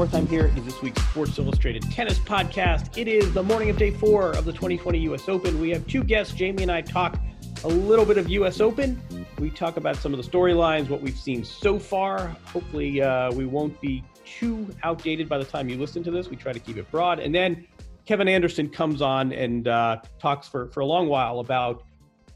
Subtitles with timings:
[0.00, 2.96] Wertheim here is this week's Sports Illustrated Tennis Podcast.
[2.96, 5.60] It is the morning of day four of the 2020 US Open.
[5.60, 6.32] We have two guests.
[6.32, 7.20] Jamie and I talk
[7.64, 8.98] a little bit of US Open.
[9.38, 12.34] We talk about some of the storylines, what we've seen so far.
[12.46, 16.30] Hopefully, uh, we won't be too outdated by the time you listen to this.
[16.30, 17.18] We try to keep it broad.
[17.18, 17.66] And then
[18.06, 21.84] Kevin Anderson comes on and uh, talks for, for a long while about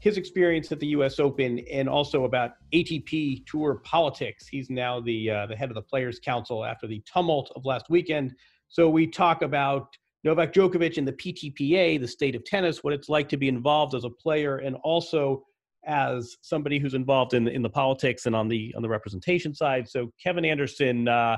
[0.05, 1.19] his experience at the U.S.
[1.19, 4.47] Open and also about ATP Tour politics.
[4.47, 7.87] He's now the uh, the head of the Players Council after the tumult of last
[7.89, 8.35] weekend.
[8.67, 9.87] So we talk about
[10.23, 13.95] Novak Djokovic and the PTPA, the state of tennis, what it's like to be involved
[13.95, 15.43] as a player, and also
[15.87, 19.89] as somebody who's involved in in the politics and on the on the representation side.
[19.89, 21.07] So Kevin Anderson.
[21.07, 21.37] Uh,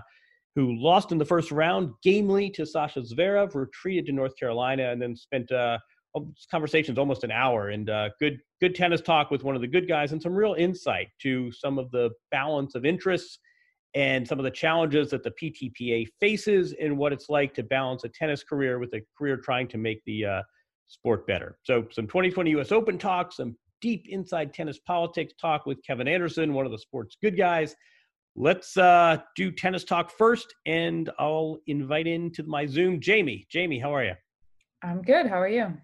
[0.56, 5.00] who lost in the first round gamely to Sasha Zverev, retreated to North Carolina, and
[5.00, 5.78] then spent uh,
[6.50, 9.88] conversations almost an hour and uh, good good tennis talk with one of the good
[9.88, 13.40] guys and some real insight to some of the balance of interests
[13.94, 18.04] and some of the challenges that the PTPA faces and what it's like to balance
[18.04, 20.42] a tennis career with a career trying to make the uh,
[20.88, 21.58] sport better.
[21.64, 22.72] So some 2020 U.S.
[22.72, 27.18] Open talk, some deep inside tennis politics talk with Kevin Anderson, one of the sport's
[27.22, 27.76] good guys.
[28.36, 33.48] Let's uh, do tennis talk first, and I'll invite into my Zoom Jamie.
[33.50, 34.14] Jamie, how are you?
[34.84, 35.26] I'm good.
[35.26, 35.76] How are you?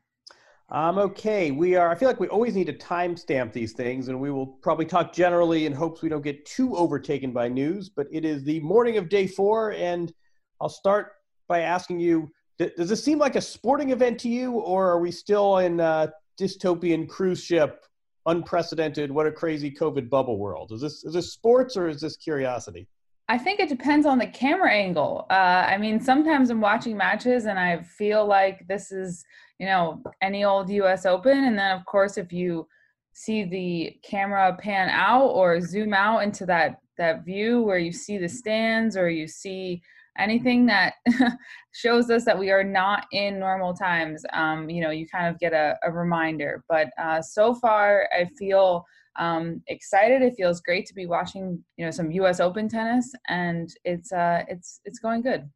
[0.69, 1.51] I'm okay.
[1.51, 1.90] We are.
[1.90, 5.13] I feel like we always need to timestamp these things, and we will probably talk
[5.13, 7.90] generally in hopes we don't get too overtaken by news.
[7.90, 10.12] But it is the morning of day four, and
[10.59, 11.12] I'll start
[11.47, 15.12] by asking you: Does this seem like a sporting event to you, or are we
[15.12, 17.85] still in a dystopian cruise ship
[18.25, 20.72] unprecedented, what a crazy COVID bubble world.
[20.72, 22.88] Is this is this sports or is this curiosity?
[23.29, 25.25] I think it depends on the camera angle.
[25.29, 25.34] Uh,
[25.67, 29.23] I mean, sometimes I'm watching matches and I feel like this is,
[29.59, 31.06] you know, any old U.S.
[31.06, 32.67] Open, and then of course if you
[33.13, 38.17] see the camera pan out or zoom out into that that view where you see
[38.17, 39.81] the stands or you see
[40.17, 40.94] anything that
[41.73, 45.39] shows us that we are not in normal times um, you know you kind of
[45.39, 48.85] get a, a reminder but uh, so far i feel
[49.18, 50.22] um, excited.
[50.22, 54.44] It feels great to be watching you know some us open tennis and it's uh,
[54.47, 55.50] it's it's going good.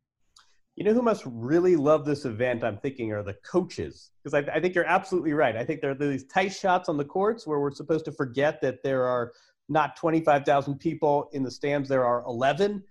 [0.75, 4.57] You know who must really love this event i'm thinking are the coaches because I,
[4.57, 5.55] I think you're absolutely right.
[5.55, 8.61] I think there are these tight shots on the courts where we're supposed to forget
[8.61, 9.31] that there are
[9.69, 12.83] not 25000 people in the stands there are 11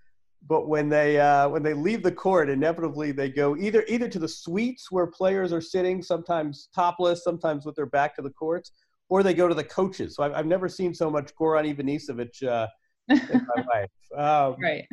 [0.47, 4.19] but when they uh, when they leave the court, inevitably they go either either to
[4.19, 8.71] the suites where players are sitting, sometimes topless, sometimes with their back to the courts,
[9.09, 10.15] or they go to the coaches.
[10.15, 12.67] So I've, I've never seen so much Goran Ivanisevic uh,
[13.09, 13.89] in my life.
[14.15, 14.87] Um, right.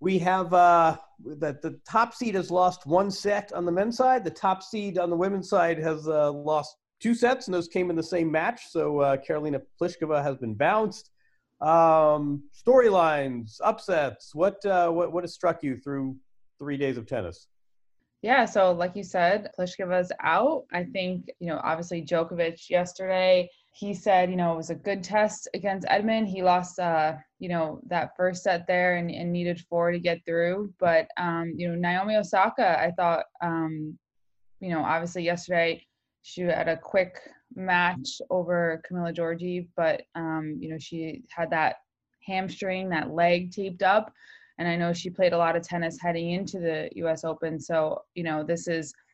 [0.00, 4.24] We have uh, that the top seed has lost one set on the men's side.
[4.24, 7.90] The top seed on the women's side has uh, lost two sets, and those came
[7.90, 8.68] in the same match.
[8.68, 11.10] So uh, Karolina Pliskova has been bounced
[11.60, 14.34] um, storylines, upsets.
[14.34, 16.16] What uh, what what has struck you through
[16.58, 17.48] three days of tennis?
[18.22, 20.64] Yeah, so like you said, Pliskova's out.
[20.72, 25.04] I think you know, obviously Djokovic yesterday he said, you know, it was a good
[25.04, 26.28] test against Edmund.
[26.28, 30.24] He lost, uh, you know, that first set there and, and needed four to get
[30.24, 30.72] through.
[30.80, 33.98] But, um, you know, Naomi Osaka, I thought, um,
[34.60, 35.84] you know, obviously yesterday
[36.22, 37.18] she had a quick
[37.54, 41.76] match over Camila Giorgi, but, um, you know, she had that
[42.26, 44.10] hamstring, that leg taped up.
[44.58, 47.60] And I know she played a lot of tennis heading into the US Open.
[47.60, 48.92] So, you know, this is–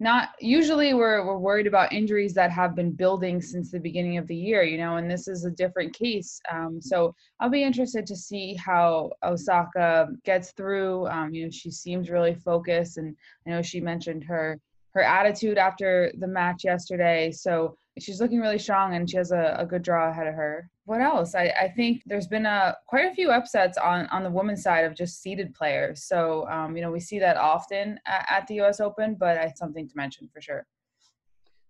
[0.00, 4.26] not usually we're we're worried about injuries that have been building since the beginning of
[4.26, 6.40] the year you know and this is a different case.
[6.50, 11.06] Um, so i'll be interested to see how osaka gets through.
[11.08, 14.58] Um, you know she seems really focused and i know she mentioned her
[14.94, 17.32] her attitude after the match yesterday.
[17.32, 20.68] So she's looking really strong and she has a, a good draw ahead of her
[20.86, 21.34] what else?
[21.34, 24.84] I, I think there's been a quite a few upsets on on the women's side
[24.84, 26.04] of just seeded players.
[26.04, 28.80] So um, you know we see that often at, at, the U.S.
[28.80, 30.66] Open, but it's something to mention for sure.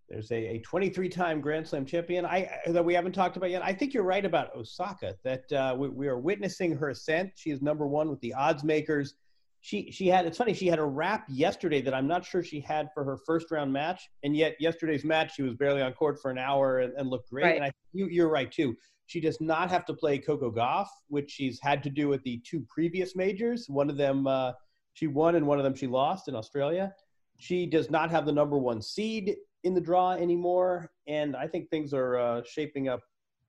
[0.08, 3.62] There's a, a 23-time Grand Slam champion I that we haven't talked about yet.
[3.64, 7.30] I think you're right about Osaka that uh, we, we are witnessing her ascent.
[7.36, 9.14] She is number one with the odds makers.
[9.60, 12.60] She she had it's funny she had a wrap yesterday that I'm not sure she
[12.60, 16.18] had for her first round match, and yet yesterday's match she was barely on court
[16.20, 17.44] for an hour and, and looked great.
[17.44, 17.56] Right.
[17.56, 18.76] And I you, you're right too
[19.06, 22.40] she does not have to play Coco Gauff, which she's had to do at the
[22.44, 23.68] two previous majors.
[23.68, 24.52] One of them uh,
[24.94, 26.92] she won, and one of them she lost in Australia.
[27.38, 31.68] She does not have the number one seed in the draw anymore, and I think
[31.68, 33.00] things are uh, shaping up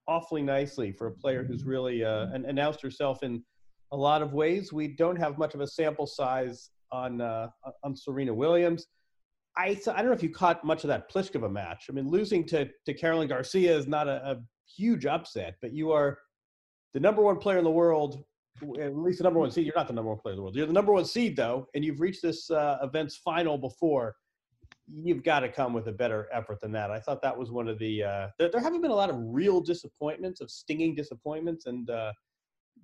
[0.07, 3.43] awfully nicely for a player who's really uh, announced herself in
[3.91, 4.73] a lot of ways.
[4.73, 7.47] We don't have much of a sample size on uh,
[7.83, 8.87] on Serena Williams.
[9.57, 11.85] I, I don't know if you caught much of that Pliskova match.
[11.89, 15.91] I mean, losing to, to Caroline Garcia is not a, a huge upset, but you
[15.91, 16.19] are
[16.93, 18.23] the number one player in the world,
[18.79, 19.65] at least the number one seed.
[19.65, 20.55] You're not the number one player in the world.
[20.55, 24.15] You're the number one seed, though, and you've reached this uh, event's final before.
[24.87, 26.91] You've got to come with a better effort than that.
[26.91, 28.03] I thought that was one of the.
[28.03, 32.13] Uh, there, there haven't been a lot of real disappointments, of stinging disappointments, and uh,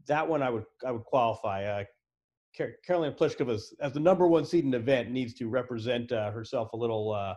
[0.07, 1.63] that one I would I would qualify.
[1.63, 1.83] Uh,
[2.85, 6.73] Caroline Pliskova, as the number one seed in the event, needs to represent uh, herself
[6.73, 7.35] a little uh,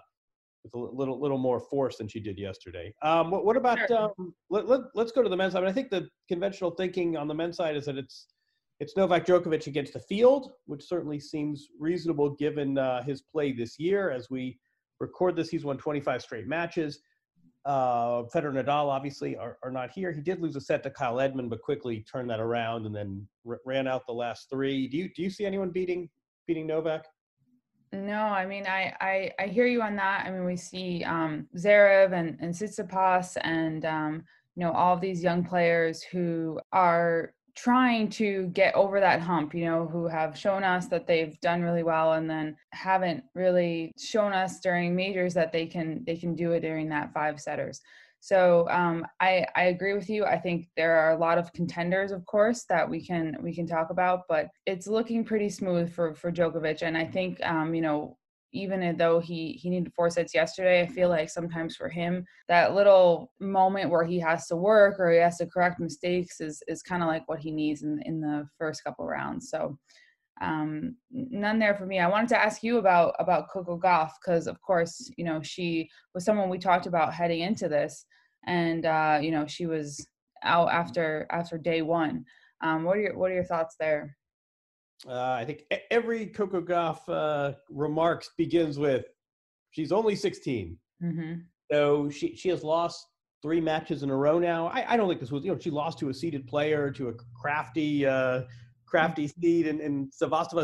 [0.65, 2.93] with a little little more force than she did yesterday.
[3.03, 3.97] Um, what, what, about sure.
[3.97, 5.59] um, let, let, us go to the men's side.
[5.59, 8.27] I, mean, I think the conventional thinking on the men's side is that it's
[8.81, 13.79] it's Novak Djokovic against the field, which certainly seems reasonable given uh, his play this
[13.79, 14.11] year.
[14.11, 14.59] As we
[14.99, 17.01] record this, he's won 25 straight matches.
[17.65, 20.13] Uh, Federer Nadal obviously are, are not here.
[20.13, 23.27] He did lose a set to Kyle Edmund, but quickly turned that around and then
[23.49, 24.89] r- ran out the last three.
[24.89, 26.11] Do you do you see anyone beating
[26.47, 27.07] beating Novak?
[27.95, 30.27] No, I mean, I, I, I hear you on that.
[30.27, 34.25] I mean, we see um, Zverev and, and Tsitsipas and, um,
[34.57, 39.55] you know, all of these young players who are trying to get over that hump,
[39.55, 43.93] you know, who have shown us that they've done really well and then haven't really
[43.97, 47.81] shown us during majors that they can, they can do it during that five setters.
[48.25, 50.25] So um, I, I agree with you.
[50.25, 53.67] I think there are a lot of contenders, of course, that we can we can
[53.67, 56.81] talk about, but it's looking pretty smooth for for Djokovic.
[56.81, 58.17] And I think um, you know
[58.55, 62.75] even though he he needed four sets yesterday, I feel like sometimes for him that
[62.75, 66.83] little moment where he has to work or he has to correct mistakes is is
[66.83, 69.51] kind of like what he needs in in the first couple rounds.
[69.51, 69.79] So
[70.41, 72.01] um, none there for me.
[72.01, 75.89] I wanted to ask you about about Coco Gauff because, of course, you know she
[76.15, 78.05] was someone we talked about heading into this,
[78.47, 80.05] and uh, you know she was
[80.43, 82.25] out after after day one.
[82.63, 84.17] Um, what are your what are your thoughts there?
[85.07, 89.05] Uh, I think every Coco Gauff uh, remarks begins with,
[89.71, 91.35] "She's only 16." Mm-hmm.
[91.71, 93.07] So she she has lost
[93.43, 94.69] three matches in a row now.
[94.69, 97.09] I, I don't think this was you know she lost to a seeded player to
[97.09, 98.43] a crafty uh,
[98.95, 100.13] crafty seed and, and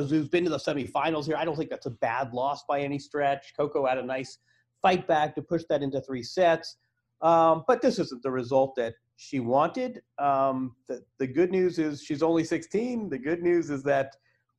[0.08, 1.34] who's been to the semifinals here.
[1.37, 3.52] I don't think that's a bad loss by any stretch.
[3.56, 4.38] Coco had a nice
[4.80, 6.76] fight back to push that into three sets.
[7.22, 10.00] Um, but this isn't the result that she wanted.
[10.20, 13.08] Um, the, the good news is she's only 16.
[13.08, 14.14] The good news is that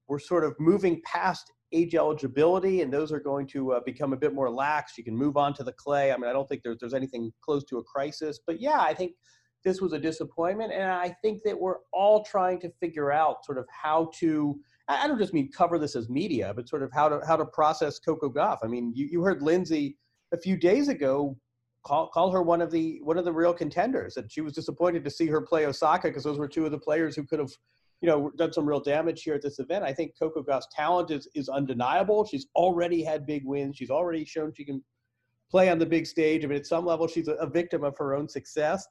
[0.10, 4.18] we're sort of moving past age eligibility, and those are going to uh, become a
[4.18, 4.96] bit more lax.
[4.96, 6.12] She can move on to the clay.
[6.12, 8.38] I mean, I don't think there's, there's anything close to a crisis.
[8.46, 9.14] But yeah, I think
[9.64, 10.74] this was a disappointment.
[10.74, 15.08] And I think that we're all trying to figure out sort of how to, I
[15.08, 18.00] don't just mean cover this as media, but sort of how to, how to process
[18.00, 18.58] Coco Gauff.
[18.64, 19.98] I mean, you, you heard Lindsay
[20.34, 21.38] a few days ago
[21.86, 25.04] call, call her one of the, one of the real contenders and she was disappointed
[25.04, 27.52] to see her play Osaka because those were two of the players who could have,
[28.02, 29.84] you know, done some real damage here at this event.
[29.84, 32.26] I think Coco Gauff's talent is, is undeniable.
[32.26, 33.78] She's already had big wins.
[33.78, 34.84] She's already shown she can
[35.52, 36.44] play on the big stage.
[36.44, 38.88] I mean, at some level, she's a victim of her own success.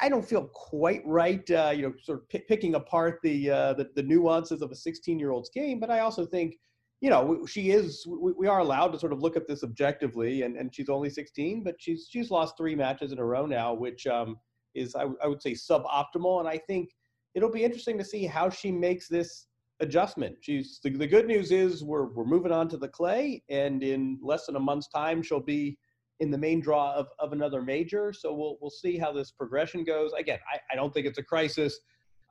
[0.00, 3.72] I don't feel quite right, uh, you know, sort of p- picking apart the, uh,
[3.74, 5.78] the, the nuances of a 16 year old's game.
[5.78, 6.56] But I also think
[7.00, 8.04] you know, she is.
[8.06, 11.10] We, we are allowed to sort of look at this objectively, and, and she's only
[11.10, 14.36] 16, but she's she's lost three matches in a row now, which um,
[14.74, 16.40] is I, I would say suboptimal.
[16.40, 16.90] And I think
[17.34, 19.46] it'll be interesting to see how she makes this
[19.80, 20.36] adjustment.
[20.40, 24.18] She's the, the good news is we're we're moving on to the clay, and in
[24.20, 25.78] less than a month's time, she'll be
[26.20, 28.12] in the main draw of, of another major.
[28.12, 30.12] So we'll we'll see how this progression goes.
[30.12, 31.78] Again, I, I don't think it's a crisis.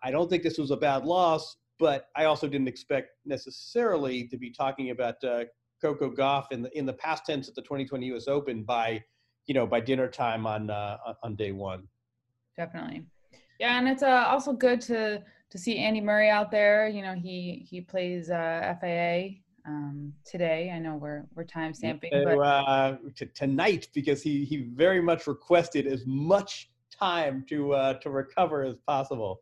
[0.03, 4.37] I don't think this was a bad loss but I also didn't expect necessarily to
[4.37, 5.45] be talking about uh,
[5.81, 8.27] Coco Gauff in the in the past tense at the 2020 U.S.
[8.27, 9.03] Open by,
[9.45, 11.87] you know, by dinner time on uh, on day one.
[12.55, 13.05] Definitely,
[13.59, 16.87] yeah, and it's uh, also good to to see Andy Murray out there.
[16.87, 20.71] You know, he he plays uh, FAA um, today.
[20.73, 22.97] I know we're we're time stamping, but uh,
[23.35, 28.75] tonight because he he very much requested as much time to uh, to recover as
[28.87, 29.41] possible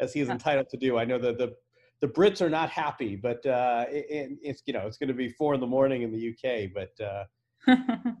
[0.00, 0.98] as he is entitled to do.
[0.98, 1.54] I know that the
[2.00, 5.28] the Brits are not happy, but uh, it, it's you know it's going to be
[5.28, 6.70] four in the morning in the UK.
[6.72, 7.24] But uh,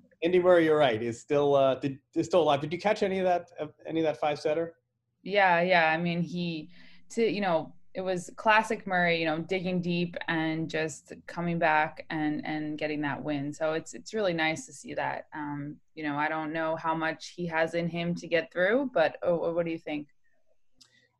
[0.22, 2.60] Andy Murray, you're right, is still uh, did, is still alive.
[2.60, 3.48] Did you catch any of that
[3.86, 4.74] any of that five setter?
[5.22, 5.90] Yeah, yeah.
[5.90, 6.68] I mean, he
[7.10, 12.04] to you know it was classic Murray, you know, digging deep and just coming back
[12.10, 13.52] and and getting that win.
[13.52, 15.26] So it's it's really nice to see that.
[15.34, 18.90] Um, you know, I don't know how much he has in him to get through,
[18.92, 20.08] but oh, what do you think?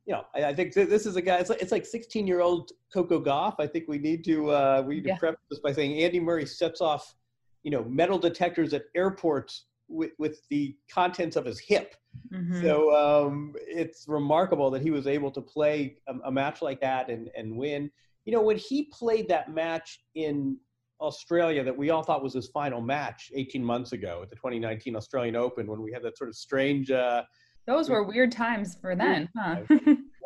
[0.07, 1.39] you know, I, I think th- this is a guy.
[1.39, 3.55] It's like it's like 16 year old Coco Gauff.
[3.59, 5.19] I think we need to uh, we need to yeah.
[5.19, 7.15] preface this by saying Andy Murray sets off,
[7.63, 11.95] you know, metal detectors at airports with with the contents of his hip.
[12.33, 12.63] Mm-hmm.
[12.63, 17.09] So um, it's remarkable that he was able to play a, a match like that
[17.09, 17.91] and and win.
[18.25, 20.57] You know, when he played that match in
[21.01, 24.97] Australia that we all thought was his final match 18 months ago at the 2019
[24.97, 26.91] Australian Open when we had that sort of strange.
[26.91, 27.23] Uh,
[27.67, 29.57] those were weird times for then, huh?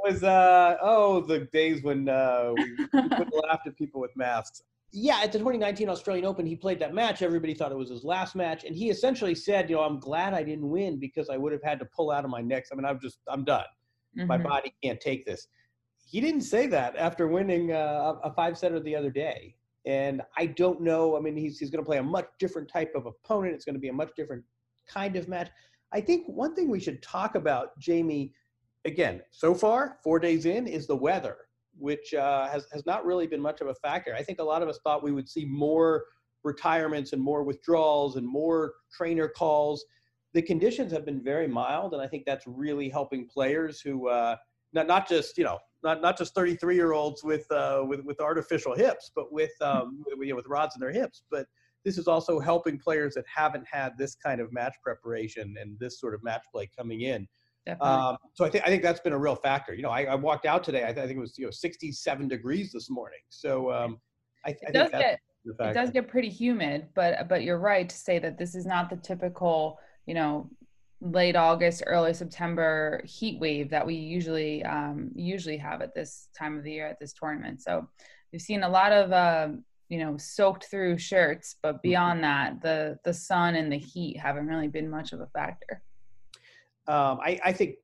[0.04, 4.62] was uh oh the days when uh, we, we laughed at people with masks.
[4.92, 7.22] Yeah, at the 2019 Australian Open, he played that match.
[7.22, 10.34] Everybody thought it was his last match, and he essentially said, "You know, I'm glad
[10.34, 12.72] I didn't win because I would have had to pull out of my next.
[12.72, 13.64] I mean, I'm just, I'm done.
[14.18, 14.26] Mm-hmm.
[14.26, 15.46] My body can't take this."
[16.04, 19.54] He didn't say that after winning uh, a five setter the other day,
[19.86, 21.16] and I don't know.
[21.16, 23.54] I mean, he's he's going to play a much different type of opponent.
[23.54, 24.42] It's going to be a much different
[24.88, 25.50] kind of match.
[25.92, 28.32] I think one thing we should talk about, Jamie,
[28.84, 31.36] again, so far, four days in, is the weather,
[31.80, 34.14] which uh, has, has not really been much of a factor.
[34.14, 36.04] I think a lot of us thought we would see more
[36.44, 39.84] retirements and more withdrawals and more trainer calls.
[40.32, 44.36] The conditions have been very mild, and I think that's really helping players who, uh,
[44.72, 48.20] not, not just, you know, not, not just 33 year olds with, uh, with, with
[48.20, 51.46] artificial hips, but with, um, with, you know, with rods in their hips, but
[51.84, 55.98] this is also helping players that haven't had this kind of match preparation and this
[55.98, 57.26] sort of match play coming in.
[57.80, 59.74] Um, so I think I think that's been a real factor.
[59.74, 60.82] You know, I, I walked out today.
[60.82, 63.20] I, th- I, think it was you know 67 degrees this morning.
[63.28, 64.00] So um,
[64.46, 67.96] I, it I does get it does get pretty humid, but but you're right to
[67.96, 70.50] say that this is not the typical you know
[71.00, 76.58] late August, early September heat wave that we usually um, usually have at this time
[76.58, 77.62] of the year at this tournament.
[77.62, 77.88] So
[78.32, 79.48] we've seen a lot of uh,
[79.90, 81.88] you know soaked through shirts but mm-hmm.
[81.88, 85.82] beyond that the the sun and the heat haven't really been much of a factor
[86.88, 87.76] um, I, I think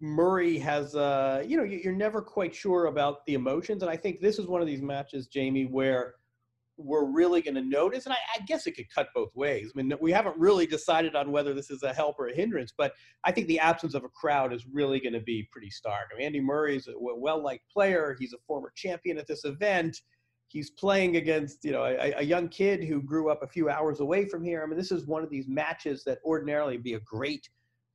[0.00, 4.20] murray has uh, you know you're never quite sure about the emotions and i think
[4.20, 6.14] this is one of these matches jamie where
[6.78, 9.72] we're really going to notice and I, I, guess it could cut both ways.
[9.74, 12.72] I mean we haven't really decided on whether this is a help or a hindrance
[12.76, 12.92] but
[13.24, 16.08] i think the absence of a crowd is really going to be pretty stark.
[16.12, 18.16] I mean, andy murray's a well-liked player.
[18.18, 19.96] He's a former champion at this event.
[20.48, 24.00] He's playing against you know a, a, young kid who grew up a few hours
[24.00, 24.62] away from here.
[24.62, 27.48] I mean, this is one of these matches that ordinarily be a great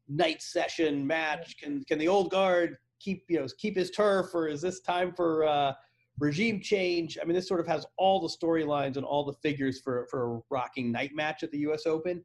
[0.07, 1.57] night session match.
[1.57, 5.13] Can can the old guard keep you know keep his turf, or is this time
[5.13, 5.73] for uh,
[6.19, 7.17] regime change?
[7.21, 10.35] I mean, this sort of has all the storylines and all the figures for for
[10.35, 11.85] a rocking night match at the U.S.
[11.85, 12.23] Open.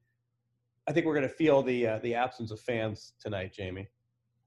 [0.89, 3.89] I think we're going to feel the uh, the absence of fans tonight, Jamie.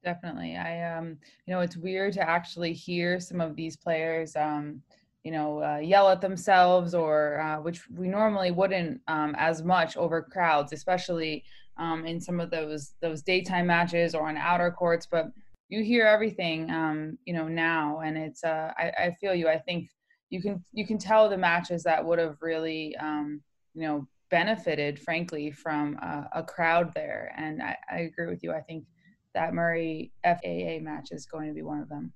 [0.04, 4.82] Definitely, I um, you know, it's weird to actually hear some of these players um
[5.24, 9.98] you know, uh, yell at themselves, or uh, which we normally wouldn't um, as much
[9.98, 11.44] over crowds, especially
[11.80, 15.08] um, in some of those those daytime matches or on outer courts.
[15.10, 15.28] But
[15.70, 18.44] you hear everything, um, you know, now, and it's.
[18.44, 19.48] Uh, I, I feel you.
[19.48, 19.90] I think
[20.30, 23.42] you can you can tell the matches that would have really, um,
[23.74, 25.98] you know, benefited, frankly, from
[26.34, 27.34] a crowd there.
[27.38, 28.52] And I, I agree with you.
[28.52, 28.86] I think
[29.34, 32.14] that Murray FAA match is going to be one of them.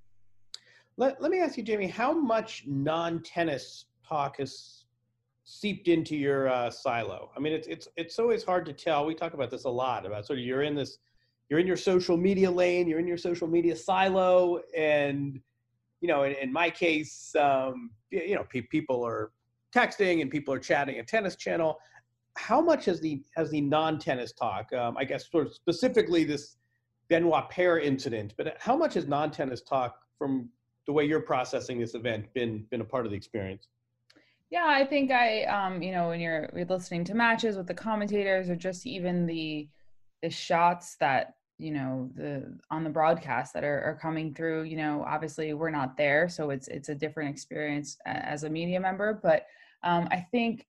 [0.96, 4.83] Let, let me ask you, Jamie, how much non tennis talk has
[5.44, 7.30] seeped into your uh, silo?
[7.36, 9.04] I mean, it's, it's, it's always hard to tell.
[9.06, 10.98] We talk about this a lot about sort of you're in this,
[11.48, 14.60] you're in your social media lane, you're in your social media silo.
[14.76, 15.38] And,
[16.00, 19.32] you know, in, in my case, um, you know, pe- people are
[19.74, 21.78] texting and people are chatting at Tennis Channel.
[22.36, 24.72] How much has the has the non-tennis talk?
[24.72, 26.56] Um, I guess sort of specifically this
[27.08, 30.48] Benoit Paire incident, but how much has non-tennis talk from
[30.86, 33.68] the way you're processing this event been been a part of the experience?
[34.50, 37.74] Yeah, I think I, um, you know, when you're, you're listening to matches with the
[37.74, 39.68] commentators or just even the
[40.22, 44.76] the shots that you know the on the broadcast that are, are coming through you
[44.76, 49.20] know obviously we're not there so it's it's a different experience as a media member
[49.22, 49.46] but
[49.82, 50.66] um, i think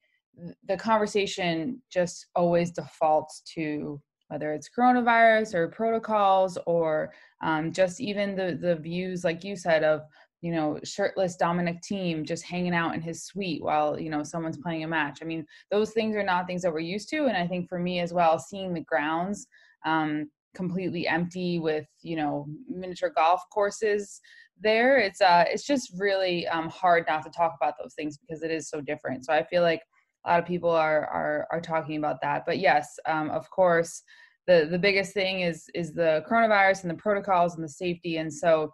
[0.67, 8.35] the conversation just always defaults to whether it's coronavirus or protocols or um, just even
[8.35, 10.01] the the views like you said of
[10.45, 14.59] you know shirtless Dominic Thiem just hanging out in his suite while you know someone's
[14.59, 15.17] playing a match.
[15.23, 17.79] I mean those things are not things that we're used to and i think for
[17.79, 19.47] me as well seeing the grounds
[19.87, 24.21] um, completely empty with you know miniature golf courses
[24.61, 28.43] there it's uh it's just really um, hard not to talk about those things because
[28.43, 29.25] it is so different.
[29.25, 29.81] So i feel like
[30.25, 32.43] a lot of people are are are talking about that.
[32.45, 34.03] But yes um, of course
[34.45, 38.17] the the biggest thing is is the coronavirus and the protocols and the safety.
[38.17, 38.71] And so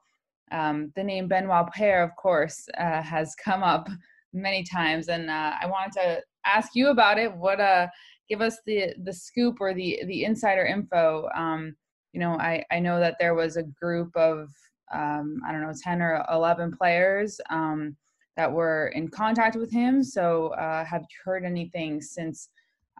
[0.51, 3.87] um, the name benoit paire of course uh, has come up
[4.33, 7.87] many times and uh, i wanted to ask you about it what uh
[8.31, 11.27] give us the the scoop or the the insider info.
[11.35, 11.75] Um,
[12.13, 14.49] you know, I I know that there was a group of
[14.93, 17.97] um, I don't know ten or eleven players um,
[18.37, 20.01] that were in contact with him.
[20.01, 22.49] So uh, have you heard anything since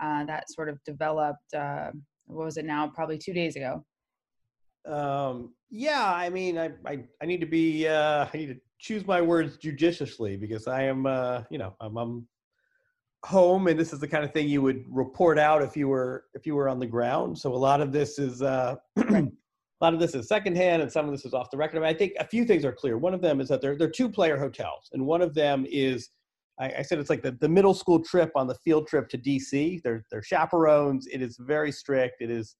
[0.01, 1.53] uh, that sort of developed?
[1.53, 1.91] Uh,
[2.25, 2.91] what was it now?
[2.93, 3.85] Probably two days ago.
[4.85, 9.07] Um, yeah, I mean, I, I, I need to be, uh, I need to choose
[9.07, 12.27] my words judiciously because I am, uh, you know, I'm, I'm
[13.23, 16.25] home and this is the kind of thing you would report out if you were
[16.33, 17.37] if you were on the ground.
[17.37, 19.29] So a lot of this is uh, a
[19.79, 21.77] lot of this is secondhand and some of this is off the record.
[21.77, 22.97] I, mean, I think a few things are clear.
[22.97, 26.09] One of them is that they're, they're two player hotels and one of them is
[26.59, 29.17] I, I said it's like the, the middle school trip on the field trip to
[29.17, 31.07] dc they're, they're chaperones.
[31.07, 32.21] It is very strict.
[32.21, 32.55] It is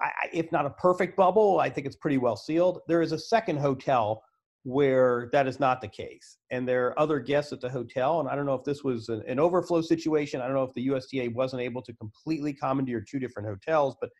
[0.00, 3.18] I, if not a perfect bubble i think it's pretty well sealed there is a
[3.18, 4.22] second hotel
[4.64, 6.38] where that is not the case.
[6.50, 8.20] And there are other guests at the hotel.
[8.20, 10.40] And I don't know if this was an, an, overflow situation.
[10.40, 14.10] I don't know if the USTA wasn't able to completely commandeer two different hotels, but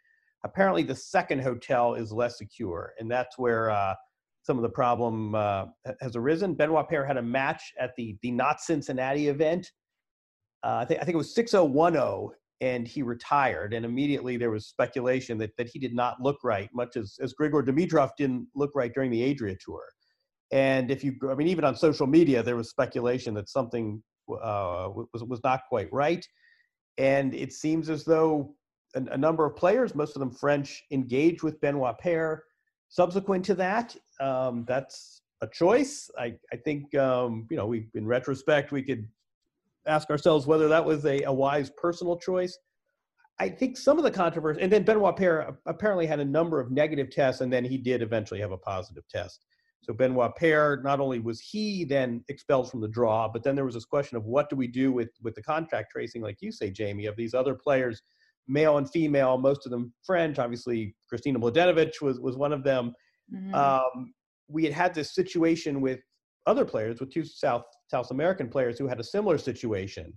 [0.44, 2.94] apparently the second hotel is less secure.
[2.98, 3.94] And that's where uh,
[4.42, 5.66] some of the problem uh,
[6.00, 6.54] has arisen.
[6.54, 9.70] Benoit Paire had a match at the, the Not Cincinnati event.
[10.64, 13.72] Uh, I, think, I think it was 6010 and he retired.
[13.72, 17.34] And immediately there was speculation that, that he did not look right, much as, as
[17.40, 19.82] Grigor Dimitrov didn't look right during the Adria Tour.
[20.52, 24.88] And if you, I mean, even on social media, there was speculation that something uh,
[25.12, 26.26] was was not quite right.
[26.98, 28.54] And it seems as though
[28.94, 32.44] a, a, number of players, most of them French, engaged with Benoit Paire.
[32.88, 36.10] Subsequent to that, um, that's a choice.
[36.18, 39.06] I, I think, um, you know, we in retrospect, we could
[39.90, 42.56] ask ourselves whether that was a, a wise personal choice.
[43.38, 46.70] I think some of the controversy, and then Benoit Paire apparently had a number of
[46.70, 49.46] negative tests, and then he did eventually have a positive test.
[49.82, 53.64] So Benoit Paire, not only was he then expelled from the draw, but then there
[53.64, 56.52] was this question of what do we do with with the contact tracing, like you
[56.52, 58.02] say, Jamie, of these other players,
[58.46, 60.38] male and female, most of them French.
[60.38, 62.92] Obviously, Kristina Mladenovic was was one of them.
[63.34, 63.54] Mm-hmm.
[63.54, 64.12] Um,
[64.48, 66.00] we had had this situation with
[66.46, 70.16] other players, with two South South American players who had a similar situation,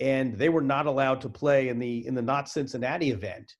[0.00, 3.52] and they were not allowed to play in the in the not Cincinnati event.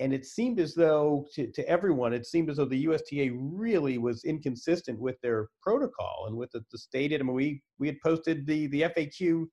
[0.00, 3.98] And it seemed as though to, to everyone it seemed as though the usta really
[3.98, 8.00] was inconsistent with their protocol and with the, the stated i mean we we had
[8.04, 9.46] posted the the faq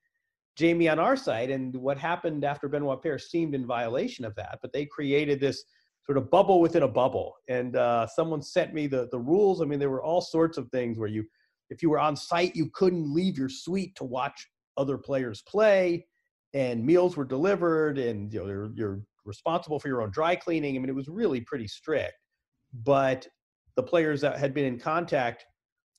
[0.59, 4.59] jamie on our site and what happened after benoit paire seemed in violation of that.
[4.61, 5.63] But they created this
[6.05, 7.35] sort of bubble within a bubble.
[7.47, 9.61] And uh, someone sent me the the rules.
[9.61, 11.23] I mean there were all sorts of things where you
[11.69, 16.05] if you were on site you couldn't leave your suite to watch other players play
[16.53, 20.75] and meals were delivered and you know your, your responsible for your own dry cleaning.
[20.75, 22.15] I mean, it was really pretty strict.
[22.83, 23.27] But
[23.75, 25.45] the players that had been in contact,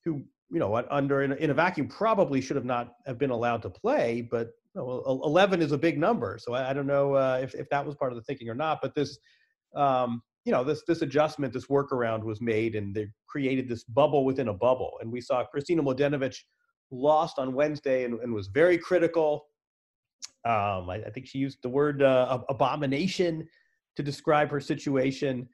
[0.04, 3.30] who you know under in a, in a vacuum probably should have not have been
[3.30, 6.38] allowed to play, but you know, 11 is a big number.
[6.40, 8.54] So I, I don't know uh, if if that was part of the thinking or
[8.54, 8.80] not.
[8.83, 9.18] But this.
[9.74, 14.24] Um, you know this this adjustment this workaround was made and they created this bubble
[14.24, 16.37] within a bubble and we saw Kristina mladenovic
[16.90, 19.44] lost on wednesday and, and was very critical
[20.44, 23.46] um, I, I, think she used the word uh, abomination
[23.96, 25.48] to describe her situation.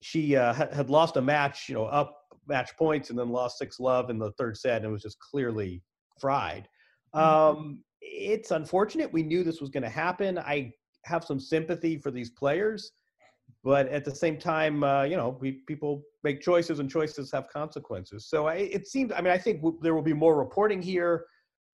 [0.00, 3.78] She uh, had lost a match, you know, up match points, and then lost six
[3.78, 5.82] love in the third set, and was just clearly
[6.18, 6.68] fried.
[7.14, 7.58] Mm-hmm.
[7.58, 9.12] Um, it's unfortunate.
[9.12, 10.38] We knew this was going to happen.
[10.38, 10.72] I
[11.04, 12.92] have some sympathy for these players,
[13.62, 17.48] but at the same time, uh, you know, we, people make choices, and choices have
[17.48, 18.26] consequences.
[18.28, 19.12] So I, it seems.
[19.12, 21.26] I mean, I think w- there will be more reporting here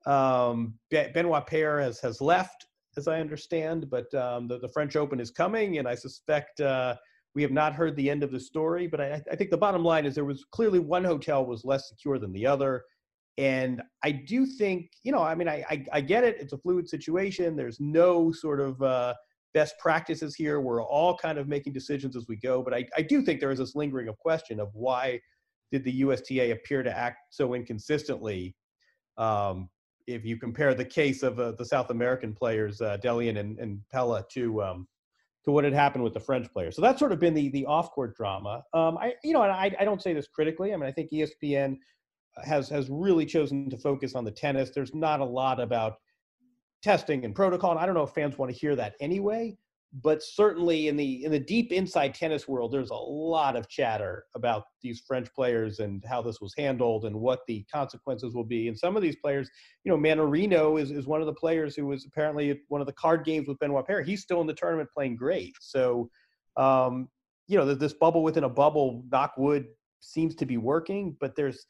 [0.06, 5.20] Um, Benoit Paire has has left, as I understand, but um, the, the French Open
[5.20, 6.96] is coming, and I suspect uh,
[7.34, 8.86] we have not heard the end of the story.
[8.88, 11.88] But I, I think the bottom line is there was clearly one hotel was less
[11.90, 12.84] secure than the other.
[13.36, 16.36] And I do think, you know, I mean, I, I, I get it.
[16.40, 17.56] It's a fluid situation.
[17.56, 19.14] There's no sort of uh,
[19.54, 20.60] best practices here.
[20.60, 22.62] We're all kind of making decisions as we go.
[22.62, 25.20] But I, I do think there is this lingering of question of why
[25.72, 28.54] did the USTA appear to act so inconsistently?
[29.16, 29.68] Um,
[30.06, 33.80] if you compare the case of uh, the South American players, uh, Dellien and, and
[33.92, 34.88] Pella, to um,
[35.44, 36.76] to what had happened with the French players.
[36.76, 38.62] So that's sort of been the the off court drama.
[38.74, 40.72] Um, I you know, and I, I don't say this critically.
[40.72, 41.76] I mean, I think ESPN
[42.44, 44.70] has has really chosen to focus on the tennis.
[44.70, 45.94] There's not a lot about
[46.82, 49.56] testing and protocol, and I don't know if fans want to hear that anyway
[49.92, 54.24] but certainly in the in the deep inside tennis world there's a lot of chatter
[54.36, 58.68] about these french players and how this was handled and what the consequences will be.
[58.68, 59.50] And some of these players
[59.84, 62.86] you know mannarino is, is one of the players who was apparently at one of
[62.86, 64.02] the card games with benoit paire.
[64.02, 65.54] He's still in the tournament playing great.
[65.60, 66.08] So
[66.56, 67.08] um,
[67.48, 69.66] you know this bubble within a bubble knock wood
[69.98, 71.66] seems to be working but there's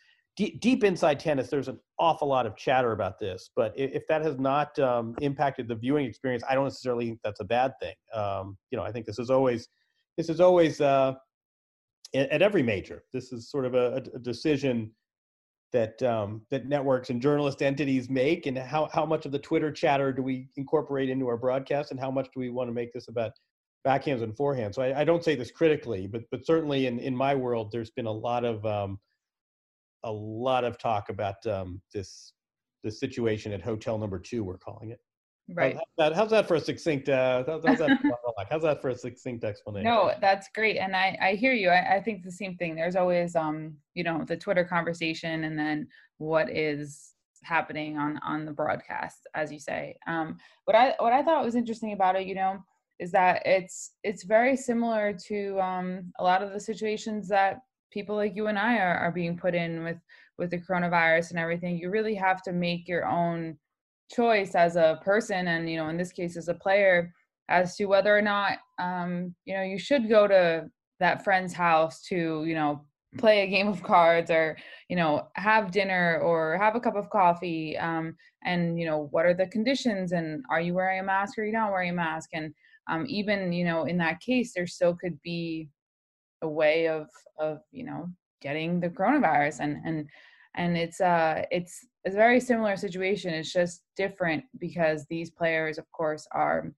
[0.48, 3.50] deep, inside tennis, there's an awful lot of chatter about this.
[3.54, 7.40] But if, that has not um, impacted the viewing experience, I don't necessarily think that's
[7.40, 7.94] a bad thing.
[8.14, 9.68] Um, you know, I think this is always
[10.16, 11.14] this is always uh,
[12.14, 13.04] at every major.
[13.12, 14.92] This is sort of a, a decision
[15.72, 19.70] that um, that networks and journalist entities make, and how how much of the Twitter
[19.70, 22.92] chatter do we incorporate into our broadcast, and how much do we want to make
[22.92, 23.32] this about
[23.86, 24.74] backhands and forehands?
[24.74, 27.90] So I, I don't say this critically, but but certainly in in my world, there's
[27.90, 28.98] been a lot of um,
[30.04, 32.32] a lot of talk about um, this
[32.82, 34.42] this situation at hotel number two.
[34.42, 35.00] We're calling it.
[35.52, 35.74] Right.
[35.74, 37.08] How's that, how's that for a succinct?
[37.08, 37.98] Uh, how's, that,
[38.50, 39.90] how's that for a succinct explanation?
[39.90, 41.70] No, that's great, and I I hear you.
[41.70, 42.76] I, I think the same thing.
[42.76, 48.44] There's always um you know the Twitter conversation, and then what is happening on on
[48.44, 49.96] the broadcast, as you say.
[50.06, 50.36] Um,
[50.66, 52.58] what I what I thought was interesting about it, you know,
[53.00, 57.58] is that it's it's very similar to um a lot of the situations that
[57.90, 59.98] people like you and I are, are being put in with
[60.38, 61.76] with the coronavirus and everything.
[61.78, 63.58] You really have to make your own
[64.10, 67.12] choice as a person, and you know, in this case, as a player,
[67.48, 72.02] as to whether or not um, you know you should go to that friend's house
[72.02, 72.84] to you know
[73.18, 74.56] play a game of cards or
[74.88, 79.26] you know have dinner or have a cup of coffee um, and you know what
[79.26, 81.94] are the conditions and are you wearing a mask or are you not wearing a
[81.94, 82.54] mask and
[82.88, 85.68] um, even you know in that case there still could be
[86.42, 88.08] a way of of you know
[88.40, 90.08] getting the coronavirus and and
[90.56, 95.90] and it's uh it's a very similar situation it's just different because these players of
[95.92, 96.72] course are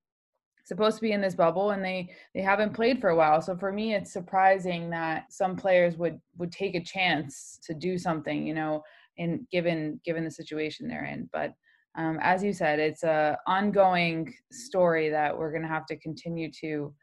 [0.64, 3.56] supposed to be in this bubble and they they haven't played for a while so
[3.56, 8.46] for me it's surprising that some players would would take a chance to do something
[8.46, 8.82] you know
[9.16, 11.52] in given given the situation they're in but
[11.96, 16.50] um, as you said it's a ongoing story that we're going to have to continue
[16.50, 16.94] to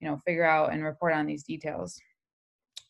[0.00, 1.98] you know figure out and report on these details.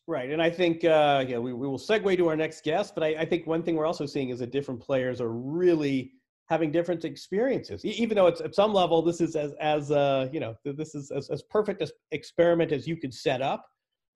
[0.07, 3.03] Right and i think uh, yeah we, we will segue to our next guest but
[3.03, 6.11] I, I think one thing we're also seeing is that different players are really
[6.47, 7.83] having different experiences.
[7.83, 11.11] Even though it's at some level this is as as uh, you know this is
[11.11, 13.65] as, as perfect as experiment as you could set up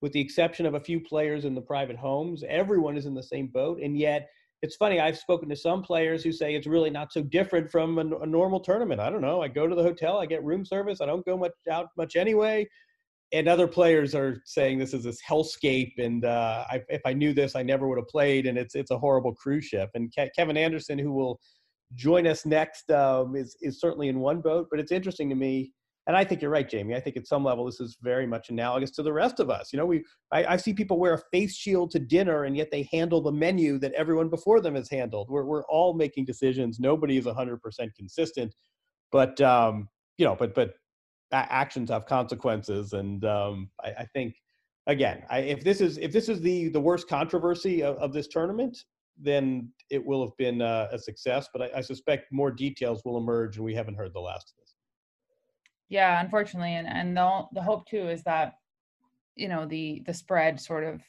[0.00, 2.42] with the exception of a few players in the private homes.
[2.48, 4.30] Everyone is in the same boat and yet
[4.62, 7.98] it's funny i've spoken to some players who say it's really not so different from
[7.98, 10.64] a, a normal tournament i don't know i go to the hotel i get room
[10.64, 12.66] service i don't go much out much anyway
[13.32, 17.32] and other players are saying this is this hellscape, and uh, I, if I knew
[17.32, 19.90] this, I never would have played, and it's it's a horrible cruise ship.
[19.94, 21.38] And Ke- Kevin Anderson, who will
[21.94, 24.66] join us next, um, is is certainly in one boat.
[24.70, 25.72] But it's interesting to me,
[26.06, 26.94] and I think you're right, Jamie.
[26.94, 29.72] I think at some level this is very much analogous to the rest of us.
[29.72, 32.70] You know, we I, I see people wear a face shield to dinner, and yet
[32.70, 35.28] they handle the menu that everyone before them has handled.
[35.30, 36.80] We're we're all making decisions.
[36.80, 37.58] Nobody is 100%
[37.96, 38.54] consistent,
[39.12, 40.74] but um, you know, but but
[41.32, 44.34] actions have consequences, and um, I, I, think
[44.86, 48.26] again, I, if this is if this is the the worst controversy of, of this
[48.26, 48.76] tournament,
[49.20, 51.48] then it will have been uh, a success.
[51.52, 54.56] But I, I, suspect more details will emerge, and we haven't heard the last of
[54.60, 54.69] this.
[55.90, 58.54] Yeah, unfortunately, and and the the hope too is that
[59.34, 61.02] you know the the spread sort of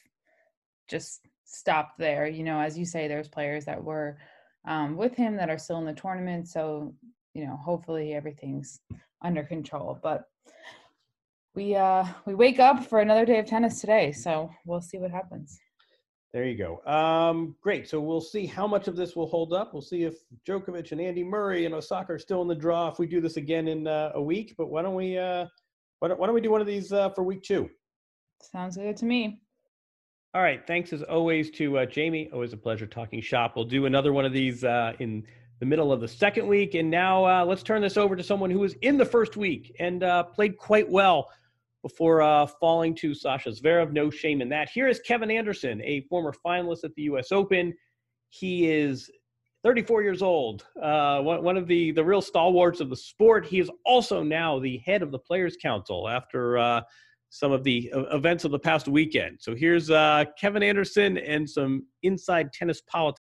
[0.88, 2.26] just stopped there.
[2.26, 4.18] You know, as you say, there's players that were
[4.66, 6.94] um, with him that are still in the tournament, so
[7.32, 8.80] you know, hopefully everything's
[9.22, 9.98] under control.
[10.02, 10.24] But
[11.54, 15.12] we uh we wake up for another day of tennis today, so we'll see what
[15.12, 15.58] happens.
[16.32, 16.80] There you go.
[16.90, 17.88] Um, great.
[17.88, 19.74] So we'll see how much of this will hold up.
[19.74, 20.14] We'll see if
[20.48, 23.36] Djokovic and Andy Murray and Osaka are still in the draw if we do this
[23.36, 24.54] again in uh, a week.
[24.56, 25.46] But why don't we uh,
[25.98, 27.68] why don't, why don't we do one of these uh, for week two?
[28.40, 29.42] Sounds good to me.
[30.34, 30.66] All right.
[30.66, 32.30] Thanks as always to uh, Jamie.
[32.32, 33.52] Always a pleasure talking shop.
[33.54, 35.26] We'll do another one of these uh, in
[35.60, 36.74] the middle of the second week.
[36.74, 39.76] And now uh, let's turn this over to someone who was in the first week
[39.78, 41.28] and uh, played quite well
[41.82, 43.92] before uh, falling to Sasha Zverev.
[43.92, 44.70] No shame in that.
[44.70, 47.32] Here is Kevin Anderson, a former finalist at the U.S.
[47.32, 47.74] Open.
[48.30, 49.10] He is
[49.64, 53.46] 34 years old, uh, one, one, of the, the real stalwarts of the sport.
[53.46, 56.80] He is also now the head of the Players Council after uh,
[57.30, 59.38] some of the uh, events of the past weekend.
[59.40, 63.21] So here's uh, Kevin Anderson and some inside tennis politics.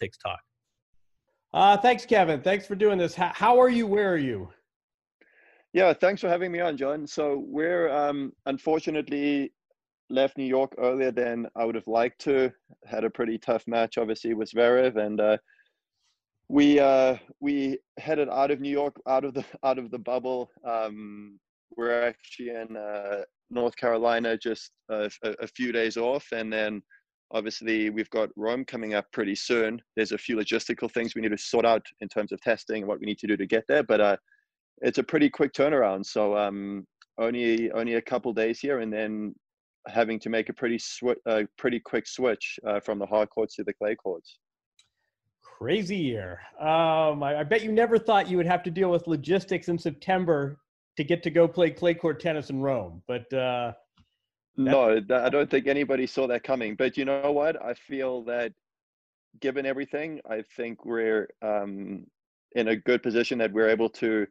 [0.00, 0.40] Talk.
[1.52, 2.42] Uh, thanks, Kevin.
[2.42, 3.14] Thanks for doing this.
[3.14, 3.86] How, how, are you?
[3.86, 4.50] Where are you?
[5.72, 7.06] Yeah, thanks for having me on, Jon.
[7.06, 9.52] So we're um, unfortunately
[10.10, 12.52] left New York earlier than I would have liked to.
[12.84, 15.38] Had a pretty tough match, obviously, with Zverev, and uh,
[16.48, 20.50] we uh, we headed out of New York, out of the out of the bubble.
[20.64, 21.38] Um,
[21.76, 26.82] we're actually in uh, North Carolina, just a, a few days off, and then
[27.32, 29.82] Obviously, we've got Rome coming up pretty soon.
[29.96, 32.86] There's a few logistical things we need to sort out in terms of testing and
[32.86, 34.16] what we need to do to get there, but uh,
[34.82, 36.06] it's a pretty quick turnaround.
[36.06, 36.86] So um,
[37.18, 39.34] only only a couple days here, and then
[39.88, 41.18] having to make a pretty sw-
[41.58, 44.38] pretty quick switch uh, from the hard courts to the clay courts.
[45.42, 46.40] Crazy year.
[46.60, 49.78] Um, I, I, bet you never thought you would have to deal with logistics in
[49.78, 50.58] September
[50.96, 53.72] to get to go play clay court tennis in Rome, but uh,
[54.56, 56.74] no, I don't think anybody saw that coming.
[56.76, 57.62] But you know what?
[57.62, 58.52] I feel that
[59.40, 62.06] given everything, I think we're um,
[62.52, 64.26] in a good position that we're able to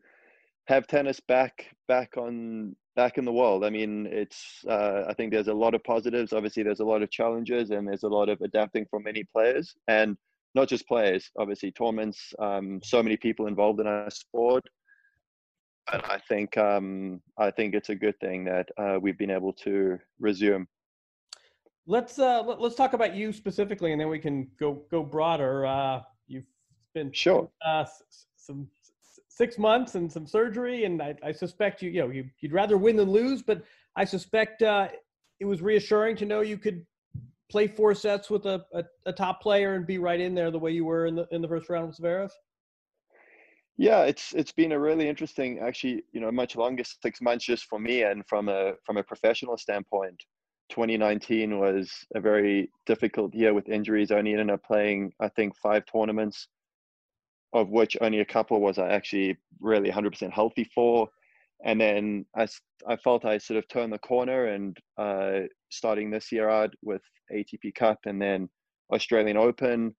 [0.68, 3.64] have tennis back back on back in the world.
[3.64, 6.34] I mean, it's uh, I think there's a lot of positives.
[6.34, 9.76] Obviously, there's a lot of challenges, and there's a lot of adapting for many players,
[9.88, 10.18] and
[10.56, 11.30] not just players.
[11.38, 12.34] Obviously, tournaments.
[12.40, 14.64] Um, so many people involved in our sport
[15.92, 19.54] and I think um, I think it's a good thing that uh, we've been able
[19.54, 20.68] to resume.
[21.88, 25.66] Let's uh, let, us talk about you specifically, and then we can go go broader.
[25.66, 26.46] Uh, you've
[26.94, 27.86] been sure uh,
[28.36, 28.68] some
[29.30, 32.78] six months and some surgery, and I, I suspect you you know you, would rather
[32.78, 33.64] win than lose, but
[33.96, 34.90] I suspect uh,
[35.40, 36.86] it was reassuring to know you could
[37.50, 40.58] play four sets with a, a, a, top player and be right in there the
[40.58, 42.32] way you were in the in the first round with Zverev.
[43.78, 47.66] Yeah, it's it's been a really interesting, actually, you know, much longer six months just
[47.66, 50.22] for me, and from a from a professional standpoint.
[50.70, 54.12] 2019 was a very difficult year with injuries.
[54.12, 56.48] Only ended up playing, I think, five tournaments,
[57.54, 61.08] of which only a couple was I actually really 100% healthy for.
[61.64, 62.48] And then I,
[62.88, 67.02] I felt I sort of turned the corner and uh, starting this year out with
[67.32, 68.50] ATP Cup and then
[68.92, 69.96] Australian Open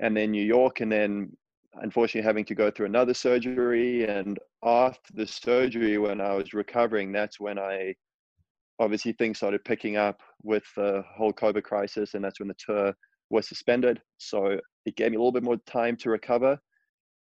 [0.00, 1.32] and then New York and then
[1.74, 4.04] unfortunately having to go through another surgery.
[4.08, 7.94] And after the surgery, when I was recovering, that's when I
[8.78, 12.94] obviously things started picking up with the whole COVID crisis, and that's when the tour
[13.28, 14.00] was suspended.
[14.18, 16.58] So it gave me a little bit more time to recover.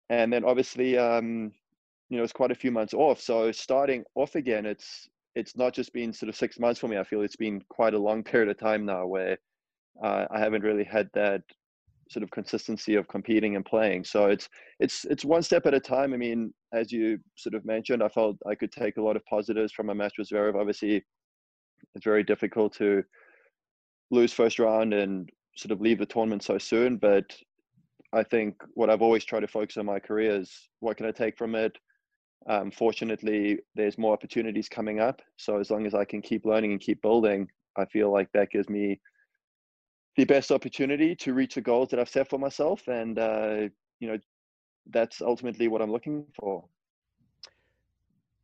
[0.10, 1.52] And then obviously, um,
[2.10, 3.22] you know, it's quite a few months off.
[3.22, 6.98] So starting off again, it's it's not just been sort of six months for me.
[6.98, 9.38] I feel it's been quite a long period of time now where
[10.04, 11.42] uh, I haven't really had that
[12.14, 14.04] sort of consistency of competing and playing.
[14.04, 14.48] So it's
[14.80, 16.14] it's it's one step at a time.
[16.14, 19.26] I mean, as you sort of mentioned, I felt I could take a lot of
[19.26, 20.56] positives from a match with Zverev.
[20.56, 21.04] Obviously,
[21.96, 23.04] it's very difficult to
[24.12, 26.98] lose first round and sort of leave the tournament so soon.
[26.98, 27.26] But
[28.14, 31.12] I think what I've always tried to focus on my career is what can I
[31.12, 31.76] take from it.
[32.48, 35.22] Um, fortunately, there's more opportunities coming up.
[35.38, 37.48] So as long as I can keep learning and keep building,
[37.78, 39.00] I feel like that gives me
[40.16, 43.68] the best opportunity to reach the goals that I've set for myself, and uh,
[44.00, 44.20] you know,
[44.90, 46.66] that's ultimately what I'm looking for.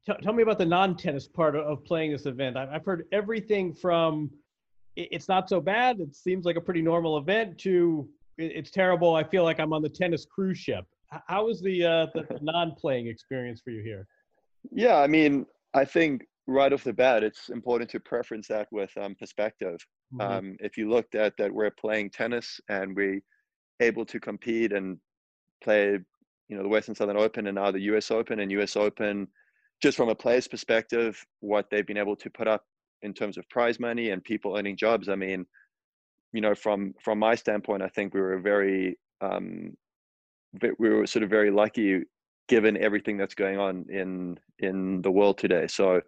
[0.06, 2.58] Tell, tell me about the non-tennis part of playing this event.
[2.58, 4.32] I've heard everything from
[4.96, 9.16] it's not so bad, it seems like a pretty normal event, to it's terrible.
[9.16, 10.86] I feel like I'm on the tennis cruise ship.
[11.28, 14.08] How was the, uh, the non-playing experience for you here?
[14.72, 18.92] Yeah, I mean, I think right off the bat, it's important to preference that with
[18.98, 19.78] um, perspective.
[20.14, 20.22] Mm-hmm.
[20.22, 23.22] Um, if you looked at that, we're playing tennis and we're
[23.80, 24.98] able to compete and
[25.64, 26.00] play,
[26.48, 28.12] you know, the Western Southern Open and now the U.S.
[28.12, 28.76] Open and U.S.
[28.76, 29.28] Open.
[29.82, 32.66] Just from a player's perspective, what they've been able to put up
[33.02, 35.08] in terms of prize money and people earning jobs.
[35.08, 35.46] I mean,
[36.34, 39.78] you know, from from my standpoint, I think we were very um,
[40.62, 42.02] we were sort of very lucky
[42.50, 45.68] given everything that's going on in in the world today.
[45.68, 46.02] So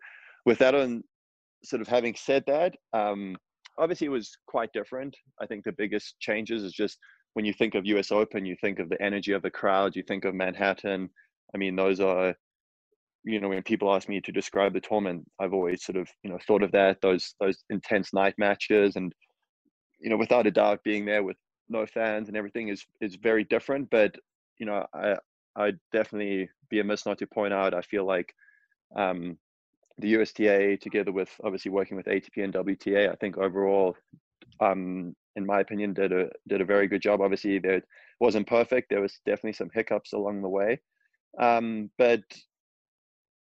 [0.46, 1.04] with that on
[1.64, 3.36] sort of having said that, um,
[3.78, 5.16] obviously it was quite different.
[5.42, 6.98] I think the biggest changes is just
[7.34, 10.04] when you think of US Open, you think of the energy of the crowd, you
[10.04, 11.10] think of Manhattan.
[11.54, 12.36] I mean, those are
[13.24, 16.30] you know when people ask me to describe the tournament i've always sort of you
[16.30, 19.14] know thought of that those those intense night matches and
[20.00, 21.38] you know without a doubt being there with
[21.70, 24.16] no fans and everything is is very different but
[24.60, 25.16] you know i
[25.56, 28.34] I'd definitely be amiss not to point out i feel like
[28.96, 29.38] um
[30.02, 33.96] the usta together with obviously working with atp and wta i think overall
[34.60, 37.82] um in my opinion did a did a very good job obviously there
[38.20, 40.80] wasn't perfect there was definitely some hiccups along the way
[41.40, 42.24] um but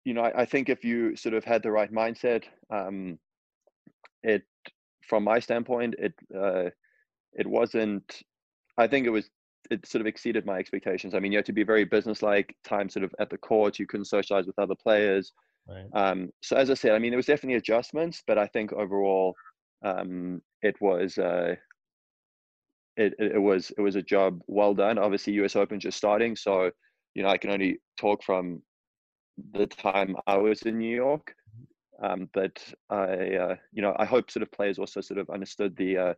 [0.07, 3.19] you know, I, I, think if you sort of had the right mindset, um,
[4.23, 4.45] it,
[5.03, 6.71] from my standpoint, it uh,
[7.33, 8.23] it wasn't.
[8.79, 9.29] I think it was.
[9.69, 11.13] It sort of exceeded my expectations.
[11.13, 12.55] I mean, you had to be very businesslike.
[12.65, 15.33] Time sort of at the court, you couldn't socialize with other players.
[15.69, 15.87] Right.
[15.93, 19.35] Um, so as I said, I mean, there was definitely adjustments, but I think overall,
[19.85, 21.19] um, it was.
[21.19, 21.57] Uh,
[22.97, 24.99] it, it was it was a job well done.
[24.99, 25.55] Obviously, U.S.
[25.55, 26.71] Open just starting, so
[27.15, 28.63] you know I can only talk from
[29.53, 31.35] the time I was in New York.
[32.03, 35.77] Um, but I, uh, you know, I hope sort of players also sort of understood
[35.77, 36.15] the uh,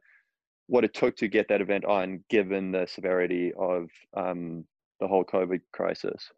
[0.66, 4.64] what it took to get that event on, given the severity of um,
[5.00, 6.30] the whole COVID crisis.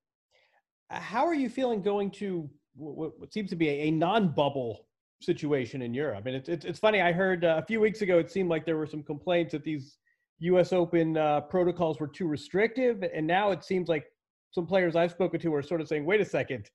[0.90, 4.86] How are you feeling going to what, seems to be a, non-bubble
[5.20, 6.24] situation in Europe?
[6.24, 7.00] Mean, it's it's, it's funny.
[7.00, 9.64] I heard uh, a few weeks ago it seemed like there were some complaints that
[9.64, 9.98] these
[10.40, 10.72] U.S.
[10.72, 14.06] Open uh, protocols were too restrictive, and now it seems like
[14.52, 16.70] some players I've spoken to are sort of saying, wait a second,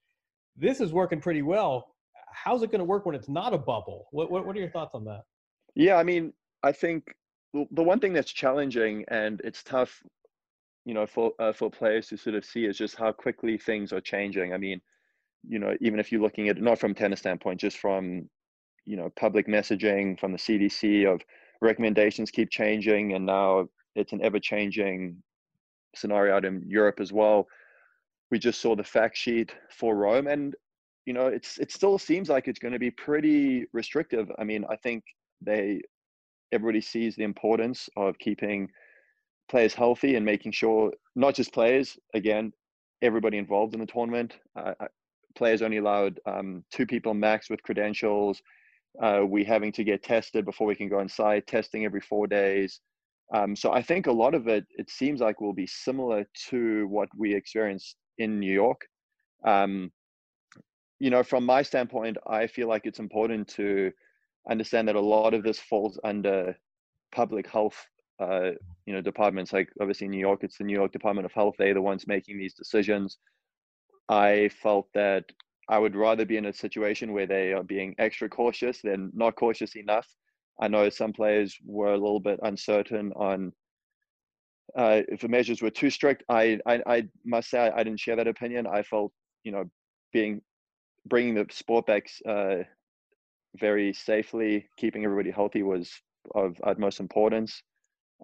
[0.56, 1.96] this is working pretty well.
[2.32, 4.08] How's it going to work when it's not a bubble?
[4.12, 5.24] What, what, what are your thoughts on that?
[5.74, 7.04] Yeah, I mean, I think
[7.54, 10.02] the one thing that's challenging and it's tough,
[10.86, 13.94] you know, for uh, for players to sort of see is just how quickly things
[13.94, 14.54] are changing.
[14.54, 14.82] I mean,
[15.47, 18.29] you know, even if you're looking at not from tennis standpoint, just from
[18.86, 21.21] you know public messaging from the CDC of
[21.62, 25.21] recommendations keep changing, and now it's an ever changing
[25.95, 27.47] scenario out in Europe as well
[28.31, 30.55] we just saw the fact sheet for Rome, and
[31.05, 34.31] you know, it's it still seems like it's going to be pretty restrictive.
[34.39, 35.03] I mean, I think
[35.41, 35.81] they
[36.51, 38.69] everybody sees the importance of keeping
[39.49, 42.51] players healthy and making sure not just players again
[43.01, 44.73] everybody involved in the tournament uh
[45.36, 48.41] players only allowed um, two people max with credentials
[49.02, 52.80] uh, we having to get tested before we can go inside testing every four days
[53.34, 56.88] um, so i think a lot of it it seems like will be similar to
[56.88, 58.82] what we experienced in New York.
[59.45, 59.91] Um,
[61.00, 63.91] you know, from my standpoint, I feel like it's important to
[64.50, 66.56] understand that a lot of this falls under
[67.12, 67.86] public health,
[68.19, 68.52] uh,
[68.86, 69.52] you know, departments.
[69.52, 71.56] Like obviously in New York, it's the New York Department of Health.
[71.58, 73.17] They're the ones making these decisions.
[74.10, 75.26] I felt that
[75.68, 79.36] I would rather be in a situation where they are being extra cautious than not
[79.36, 80.08] cautious enough.
[80.60, 83.52] I know some players were a little bit uncertain on
[84.76, 88.15] uh, if the measures were too strict, I, I, I must say I, didn't share
[88.15, 88.68] that opinion.
[88.68, 89.12] I felt,
[89.44, 89.65] you know,
[90.12, 90.41] being
[91.06, 92.58] bringing the sport back uh,
[93.58, 95.91] very safely, keeping everybody healthy was
[96.34, 97.62] of utmost importance.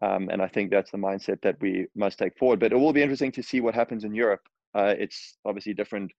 [0.02, 2.60] Um, and I think that's the mindset that we must take forward.
[2.60, 4.42] But it will be interesting to see what happens in Europe.
[4.76, 6.12] Uh, it's obviously different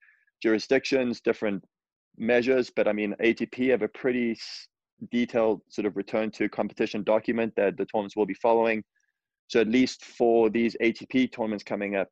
[0.42, 1.64] jurisdictions, different
[2.18, 4.38] measures, but I mean, ATP have a pretty
[5.10, 8.84] detailed sort of return to competition document that the tournaments will be following.
[9.48, 12.08] So at least for these ATP tournaments coming up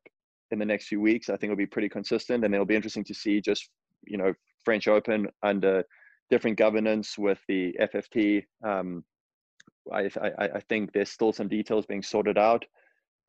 [0.51, 3.05] in the next few weeks, I think it'll be pretty consistent, and it'll be interesting
[3.05, 3.69] to see just
[4.05, 5.83] you know French Open under
[6.29, 8.43] different governance with the FFT.
[8.63, 9.03] Um,
[9.91, 12.65] I, I, I think there's still some details being sorted out,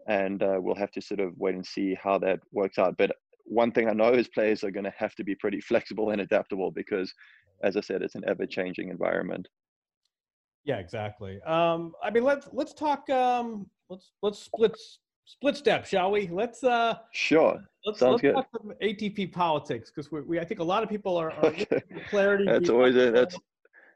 [0.06, 2.96] and uh, we'll have to sort of wait and see how that works out.
[2.96, 3.12] But
[3.44, 6.20] one thing I know is players are going to have to be pretty flexible and
[6.20, 7.12] adaptable because,
[7.62, 9.48] as I said, it's an ever-changing environment.
[10.64, 11.40] Yeah, exactly.
[11.42, 14.76] Um, I mean, let's let's talk um, let's let's split
[15.24, 16.28] split step, shall we?
[16.28, 17.60] Let's uh sure.
[17.84, 18.34] Let's, Sounds let's good.
[18.34, 21.46] talk some ATP politics because we, we I think a lot of people are, are
[21.46, 21.82] okay.
[22.10, 22.44] clarity.
[22.46, 23.34] that's always a, that's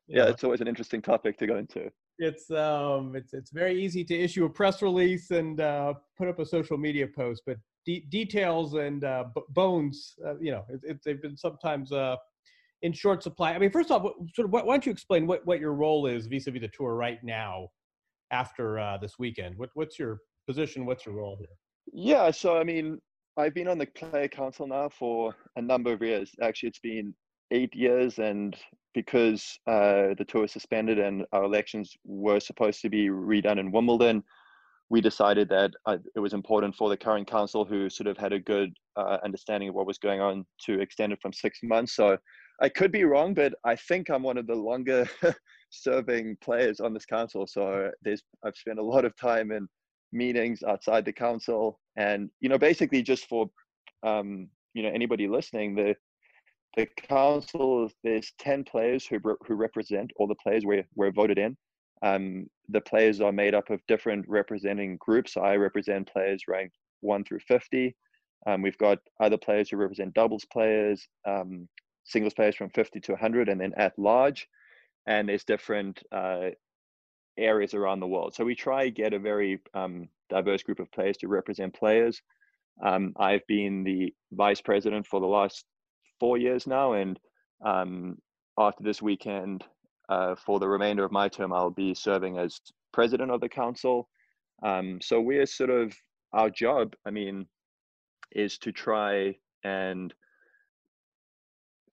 [0.09, 1.91] yeah, yeah, it's always an interesting topic to go into.
[2.19, 6.39] It's um it's it's very easy to issue a press release and uh, put up
[6.39, 10.81] a social media post, but de- details and uh, b- bones, uh, you know, it,
[10.83, 12.17] it, they've been sometimes uh,
[12.83, 13.53] in short supply.
[13.53, 14.03] I mean, first off,
[14.35, 17.23] sort of, why don't you explain what, what your role is vis-a-vis the tour right
[17.23, 17.69] now
[18.31, 19.57] after uh, this weekend?
[19.57, 20.87] What, what's your position?
[20.87, 21.49] What's your role here?
[21.93, 23.01] Yeah, so I mean,
[23.37, 26.35] I've been on the player council now for a number of years.
[26.43, 27.15] Actually, it's been
[27.51, 28.57] eight years, and
[28.95, 33.71] because uh, the tour was suspended and our elections were supposed to be redone in
[33.71, 34.23] Wimbledon,
[34.89, 38.33] we decided that uh, it was important for the current council, who sort of had
[38.33, 41.95] a good uh, understanding of what was going on, to extend it from six months.
[41.95, 42.17] So
[42.63, 45.09] I could be wrong, but I think I'm one of the longer
[45.71, 47.47] serving players on this council.
[47.47, 49.69] So there's I've spent a lot of time in
[50.13, 53.51] meetings outside the council, and you know, basically just for
[54.05, 55.97] um, you know anybody listening, the
[56.77, 61.57] the council there's 10 players who who represent all the players we're, we're voted in.
[62.03, 65.37] Um, the players are made up of different representing groups.
[65.37, 67.97] I represent players ranked 1 through 50
[68.47, 71.69] um, we've got other players who represent doubles players um,
[72.05, 74.49] singles players from 50 to 100 and then at large.
[75.07, 76.51] And there's different uh,
[77.37, 78.35] areas around the world.
[78.35, 82.23] So we try get a very um, diverse group of players to represent players.
[82.83, 85.65] Um, I've been the vice president for the last
[86.19, 87.19] four years now, and
[87.65, 88.19] um,
[88.59, 89.65] after this weekend,
[90.09, 92.61] uh, for the remainder of my term, I'll be serving as
[92.93, 94.09] president of the council.
[94.63, 95.95] Um, so we're sort of
[96.33, 96.95] our job.
[97.05, 97.47] I mean,
[98.33, 100.15] is to try and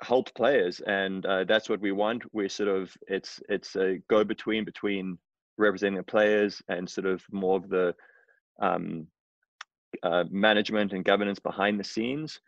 [0.01, 2.24] help players, and uh, that's what we want.
[2.34, 5.17] We're sort of it's it's a go between between
[5.57, 7.93] representing the players and sort of more of the
[8.61, 9.07] um,
[10.01, 12.39] uh, management and governance behind the scenes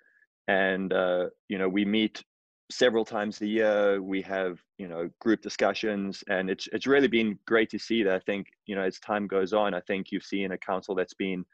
[0.47, 2.23] and uh, you know we meet
[2.71, 7.37] several times a year we have you know group discussions and it's it's really been
[7.45, 10.23] great to see that i think you know as time goes on i think you've
[10.23, 11.45] seen a council that's been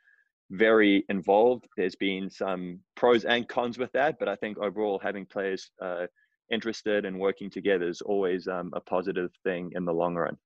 [0.51, 5.25] very involved there's been some pros and cons with that but i think overall having
[5.25, 6.05] players uh,
[6.51, 10.37] interested and working together is always um, a positive thing in the long run.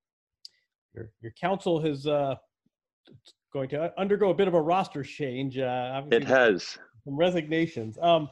[0.93, 2.36] Your, your council has uh,
[3.52, 7.97] going to undergo a bit of a roster change uh, it has resignations.
[8.01, 8.30] Um,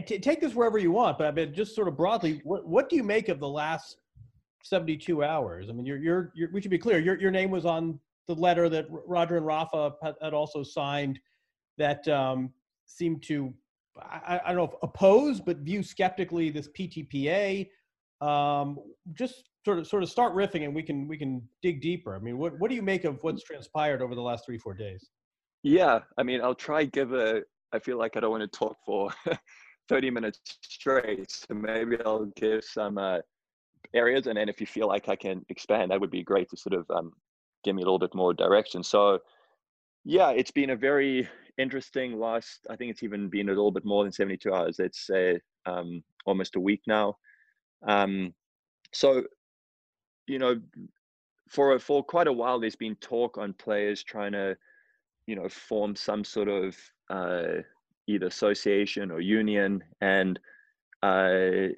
[0.00, 2.96] take this wherever you want, but I mean, just sort of broadly, what, what do
[2.96, 3.96] you make of the last
[4.62, 5.68] 72 hours?
[5.68, 6.98] I mean, you're, you're, you're, we should be clear.
[6.98, 9.92] Your, your name was on the letter that Roger and Rafa
[10.22, 11.18] had also signed
[11.78, 12.52] that um,
[12.86, 13.52] seemed to,
[14.00, 17.68] I, I, don't know if oppose, but view skeptically this PTPA.
[18.20, 18.78] Um,
[19.12, 22.16] just sort of, sort of start riffing and we can, we can dig deeper.
[22.16, 24.74] I mean, what, what do you make of what's transpired over the last three, four
[24.74, 25.10] days?
[25.62, 27.42] Yeah, I mean, I'll try give a,
[27.74, 29.10] I feel like I don't want to talk for
[29.88, 31.30] 30 minutes straight.
[31.30, 33.18] So maybe I'll give some uh,
[33.92, 36.56] areas, and then if you feel like I can expand, that would be great to
[36.56, 37.12] sort of um,
[37.64, 38.82] give me a little bit more direction.
[38.82, 39.18] So,
[40.04, 42.60] yeah, it's been a very interesting last.
[42.70, 44.78] I think it's even been a little bit more than 72 hours.
[44.78, 45.34] It's uh,
[45.66, 47.16] um, almost a week now.
[47.86, 48.34] Um,
[48.92, 49.24] so,
[50.26, 50.60] you know,
[51.48, 54.56] for for quite a while, there's been talk on players trying to,
[55.26, 56.76] you know, form some sort of
[57.10, 57.62] uh,
[58.06, 60.38] either association or union, and
[61.02, 61.68] uh,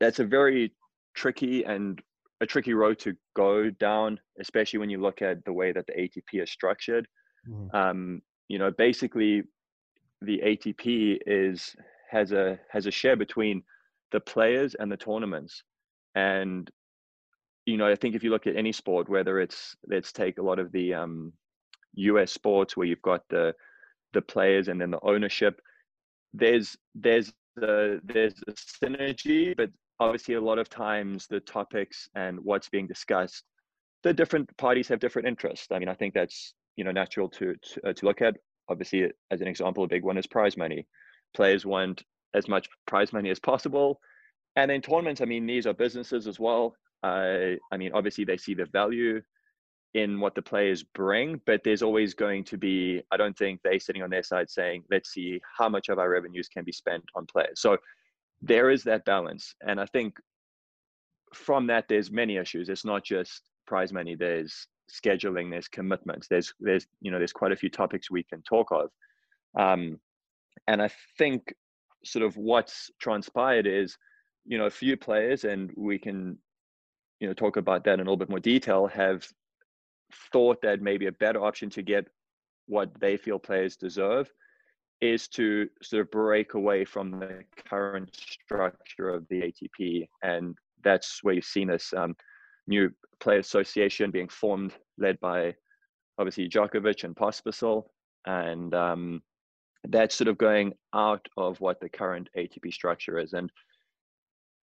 [0.00, 0.72] that's a very
[1.14, 2.00] tricky and
[2.40, 5.92] a tricky road to go down, especially when you look at the way that the
[5.92, 7.06] ATP is structured.
[7.48, 7.74] Mm.
[7.74, 9.42] Um, you know, basically,
[10.20, 11.74] the ATP is
[12.10, 13.62] has a has a share between
[14.12, 15.62] the players and the tournaments,
[16.14, 16.70] and
[17.66, 20.42] you know, I think if you look at any sport, whether it's let's take a
[20.42, 21.32] lot of the um,
[21.96, 22.32] U.S.
[22.32, 23.54] sports where you've got the
[24.12, 25.60] the players and then the ownership
[26.32, 29.70] there's there's the there's a synergy but
[30.00, 33.44] obviously a lot of times the topics and what's being discussed
[34.02, 35.68] the different parties have different interests.
[35.72, 38.36] I mean i think that's you know natural to to, uh, to look at.
[38.68, 40.86] Obviously as an example a big one is prize money.
[41.34, 42.02] Players want
[42.34, 44.00] as much prize money as possible.
[44.56, 46.76] And in tournaments i mean these are businesses as well.
[47.02, 49.20] Uh, i mean obviously they see the value
[49.94, 53.78] in what the players bring, but there's always going to be, I don't think they
[53.78, 57.04] sitting on their side saying, let's see how much of our revenues can be spent
[57.14, 57.60] on players.
[57.60, 57.78] So
[58.42, 59.54] there is that balance.
[59.66, 60.16] And I think
[61.32, 62.68] from that, there's many issues.
[62.68, 67.52] It's not just prize money, there's scheduling, there's commitments, there's, there's, you know, there's quite
[67.52, 68.90] a few topics we can talk of.
[69.58, 70.00] Um,
[70.66, 71.54] and I think
[72.04, 73.96] sort of what's transpired is,
[74.44, 76.36] you know, a few players, and we can,
[77.20, 79.26] you know, talk about that in a little bit more detail, have
[80.32, 82.06] thought that maybe a better option to get
[82.66, 84.30] what they feel players deserve
[85.00, 90.08] is to sort of break away from the current structure of the ATP.
[90.22, 92.14] And that's where you've seen this um,
[92.66, 92.90] new
[93.20, 95.54] player association being formed, led by
[96.18, 97.84] obviously Djokovic and Pospisil.
[98.26, 99.22] And um,
[99.88, 103.32] that's sort of going out of what the current ATP structure is.
[103.34, 103.50] And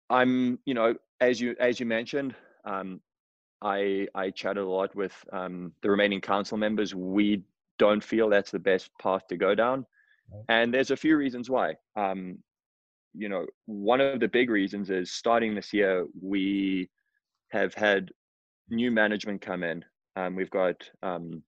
[0.08, 2.34] I'm, you know, as you as you mentioned,
[2.64, 3.00] um,
[3.62, 6.94] I I chatted a lot with um, the remaining council members.
[6.94, 7.42] We
[7.78, 9.86] don't feel that's the best path to go down,
[10.48, 11.74] and there's a few reasons why.
[11.96, 12.38] Um,
[13.14, 16.88] you know, one of the big reasons is starting this year we
[17.50, 18.10] have had
[18.70, 19.84] new management come in.
[20.16, 21.42] Um, we've got um,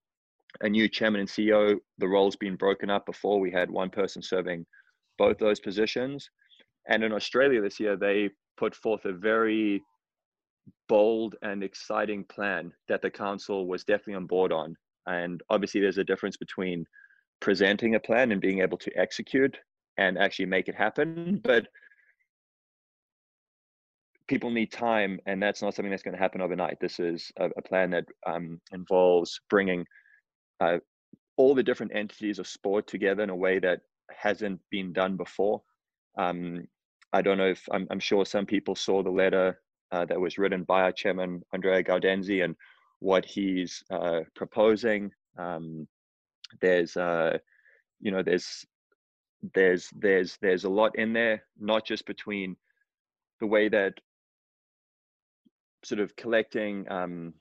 [0.61, 1.77] a new chairman and CEO.
[1.97, 3.39] The role's been broken up before.
[3.39, 4.65] We had one person serving
[5.17, 6.29] both those positions.
[6.87, 9.83] And in Australia this year, they put forth a very
[10.87, 14.75] bold and exciting plan that the council was definitely on board on.
[15.07, 16.85] And obviously, there's a difference between
[17.39, 19.57] presenting a plan and being able to execute
[19.97, 21.41] and actually make it happen.
[21.43, 21.67] But
[24.27, 26.79] people need time, and that's not something that's going to happen overnight.
[26.79, 29.85] This is a, a plan that um, involves bringing
[30.59, 30.77] uh,
[31.37, 35.61] all the different entities of sport together in a way that hasn't been done before.
[36.17, 36.67] Um,
[37.13, 39.59] I don't know if I'm, I'm, sure some people saw the letter
[39.95, 42.55] uh, that was written by our chairman Andrea Gaudenzi and
[42.99, 45.11] what he's uh, proposing.
[45.37, 45.87] Um,
[46.61, 47.37] there's, uh,
[48.01, 48.65] you know, there's
[49.53, 52.57] there's there's there's a lot in there, not just between
[53.39, 53.93] the way that
[55.83, 57.33] sort of collecting um,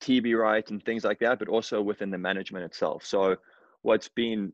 [0.00, 3.04] TV rights and things like that, but also within the management itself.
[3.04, 3.36] So
[3.82, 4.52] what's been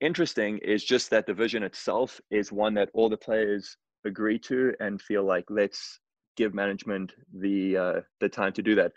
[0.00, 4.74] interesting is just that the vision itself is one that all the players agree to
[4.80, 6.00] and feel like let's
[6.36, 8.92] give management the uh, the time to do that.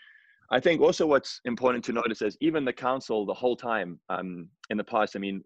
[0.50, 4.48] I think also what's important to notice is even the council the whole time um,
[4.70, 5.16] in the past.
[5.16, 5.44] I mean,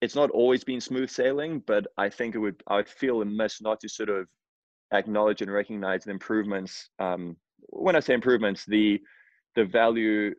[0.00, 3.60] it's not always been smooth sailing, but I think it would I would feel amiss
[3.60, 4.26] not to sort of
[4.92, 6.90] acknowledge and recognize the improvements.
[6.98, 7.36] Um,
[7.68, 9.00] when I say improvements, the
[9.56, 10.34] the value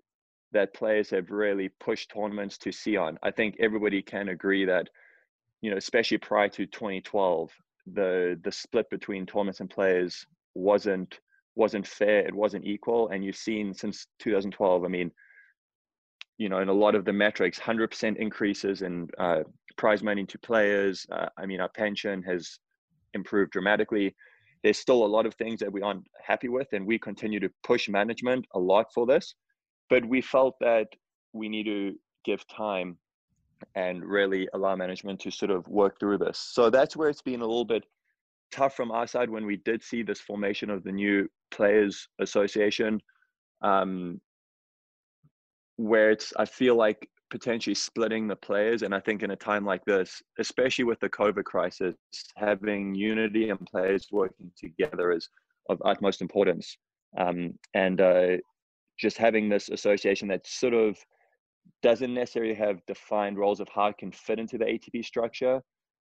[0.52, 3.18] that players have really pushed tournaments to see on.
[3.24, 4.90] I think everybody can agree that,
[5.62, 7.52] you know, especially prior to 2012,
[7.94, 11.20] the the split between tournaments and players wasn't
[11.56, 12.20] wasn't fair.
[12.20, 14.84] It wasn't equal, and you've seen since 2012.
[14.84, 15.12] I mean,
[16.38, 19.44] you know, in a lot of the metrics, 100% increases in uh,
[19.78, 21.06] prize money to players.
[21.12, 22.58] Uh, I mean, our pension has
[23.14, 24.16] improved dramatically.
[24.64, 27.50] There's still a lot of things that we aren't happy with, and we continue to
[27.64, 29.36] push management a lot for this
[29.92, 30.88] but we felt that
[31.34, 31.94] we need to
[32.26, 32.98] give time
[33.76, 36.38] and really allow management to sort of work through this.
[36.38, 37.84] So that's where it's been a little bit
[38.52, 43.02] tough from our side when we did see this formation of the new Players Association,
[43.62, 44.20] um,
[45.78, 48.84] where it's I feel like potentially splitting the players.
[48.84, 51.96] And I think in a time like this, especially with the COVID crisis,
[52.36, 55.30] having unity and players working together is
[55.70, 56.78] of utmost importance.
[57.18, 58.38] Um, and uh,
[59.00, 60.98] just having this association that sort of
[61.82, 65.62] doesn't necessarily have defined roles of how it can fit into the ATP structure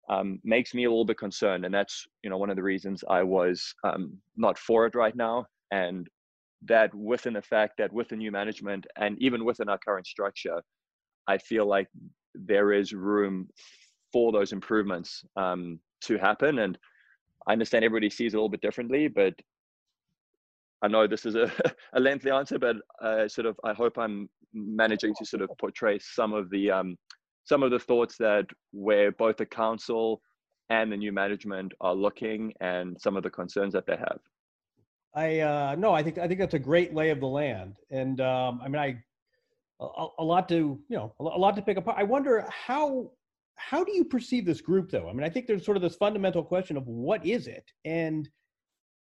[0.10, 3.04] um, makes me a little bit concerned, and that's you know one of the reasons
[3.10, 6.08] I was um, not for it right now, and
[6.64, 10.62] that within the fact that with the new management and even within our current structure,
[11.28, 11.88] I feel like
[12.36, 13.48] there is room
[14.12, 16.78] for those improvements um, to happen, and
[17.48, 19.34] I understand everybody sees it a little bit differently, but
[20.84, 21.52] I know this is a,
[21.94, 26.00] a lengthy answer, but uh, sort of I hope I'm managing to sort of portray
[26.00, 26.98] some of the um,
[27.44, 30.22] some of the thoughts that where both the council
[30.70, 34.20] and the new management are looking, and some of the concerns that they have.
[35.16, 38.22] I uh, no, I think I think that's a great lay of the land, and
[38.22, 39.04] um, I mean I
[39.80, 41.98] a, a lot to you know a lot to pick apart.
[42.00, 43.12] I wonder how
[43.56, 45.10] how do you perceive this group though?
[45.10, 48.30] I mean I think there's sort of this fundamental question of what is it and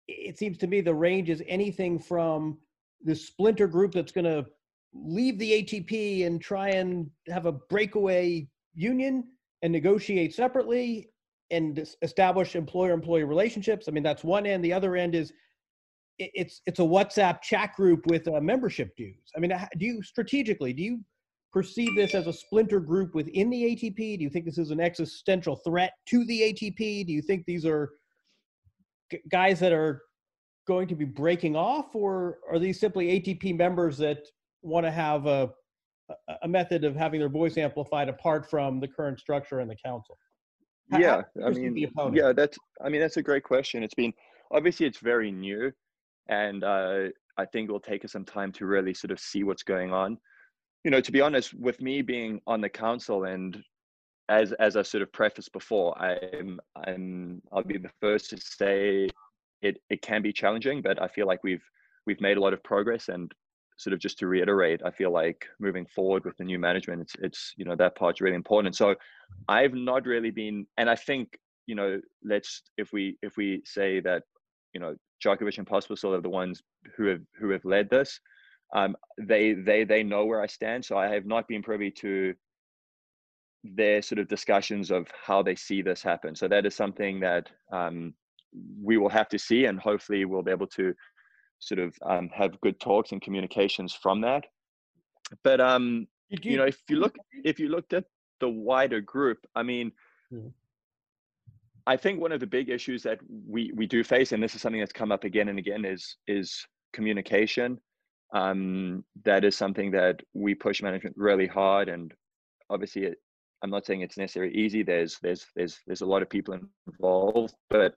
[0.07, 2.57] it seems to me the range is anything from
[3.03, 4.45] the splinter group that's going to
[4.93, 9.23] leave the ATP and try and have a breakaway union
[9.61, 11.09] and negotiate separately
[11.49, 13.87] and establish employer-employee relationships.
[13.87, 14.63] I mean, that's one end.
[14.63, 15.33] The other end is
[16.17, 19.31] it's it's a WhatsApp chat group with uh, membership dues.
[19.35, 20.99] I mean, do you strategically do you
[21.51, 24.17] perceive this as a splinter group within the ATP?
[24.17, 27.05] Do you think this is an existential threat to the ATP?
[27.07, 27.91] Do you think these are
[29.29, 30.03] guys that are
[30.67, 34.19] going to be breaking off, or are these simply ATP members that
[34.61, 35.49] want to have a
[36.41, 40.17] a method of having their voice amplified apart from the current structure and the council?
[40.91, 43.83] How, yeah, how I mean, yeah, that's I mean that's a great question.
[43.83, 44.13] It's been
[44.51, 45.71] obviously it's very new,
[46.27, 47.03] and uh,
[47.37, 49.93] I think it will take us some time to really sort of see what's going
[49.93, 50.17] on.
[50.83, 53.63] You know, to be honest, with me being on the council and
[54.29, 59.09] as as I sort of prefaced before, I'm I'm I'll be the first to say
[59.61, 61.63] it it can be challenging, but I feel like we've
[62.05, 63.31] we've made a lot of progress and
[63.81, 67.15] sort of just to reiterate, I feel like moving forward with the new management, it's
[67.19, 68.75] it's you know that part's really important.
[68.75, 68.95] So
[69.47, 73.99] I've not really been, and I think you know let's if we if we say
[74.01, 74.23] that
[74.73, 76.61] you know Djokovic and Pospisil are the ones
[76.95, 78.19] who have who have led this,
[78.75, 80.85] um, they they they know where I stand.
[80.85, 82.35] So I have not been privy to
[83.63, 86.35] their sort of discussions of how they see this happen.
[86.35, 88.13] So that is something that um,
[88.83, 90.93] we will have to see, and hopefully we'll be able to
[91.61, 94.43] sort of um, have good talks and communications from that.
[95.43, 98.05] but um, you, you know, if you look if you looked at
[98.39, 99.93] the wider group, I mean.
[100.29, 100.47] Hmm.
[101.87, 104.61] I think one of the big issues that we, we do face, and this is
[104.61, 107.79] something that's come up again and again, is is communication.
[108.33, 112.13] Um, that is something that we push management really hard, and
[112.69, 113.15] obviously, it,
[113.63, 114.83] I'm not saying it's necessarily easy.
[114.83, 116.57] There's there's there's there's a lot of people
[116.87, 117.95] involved, but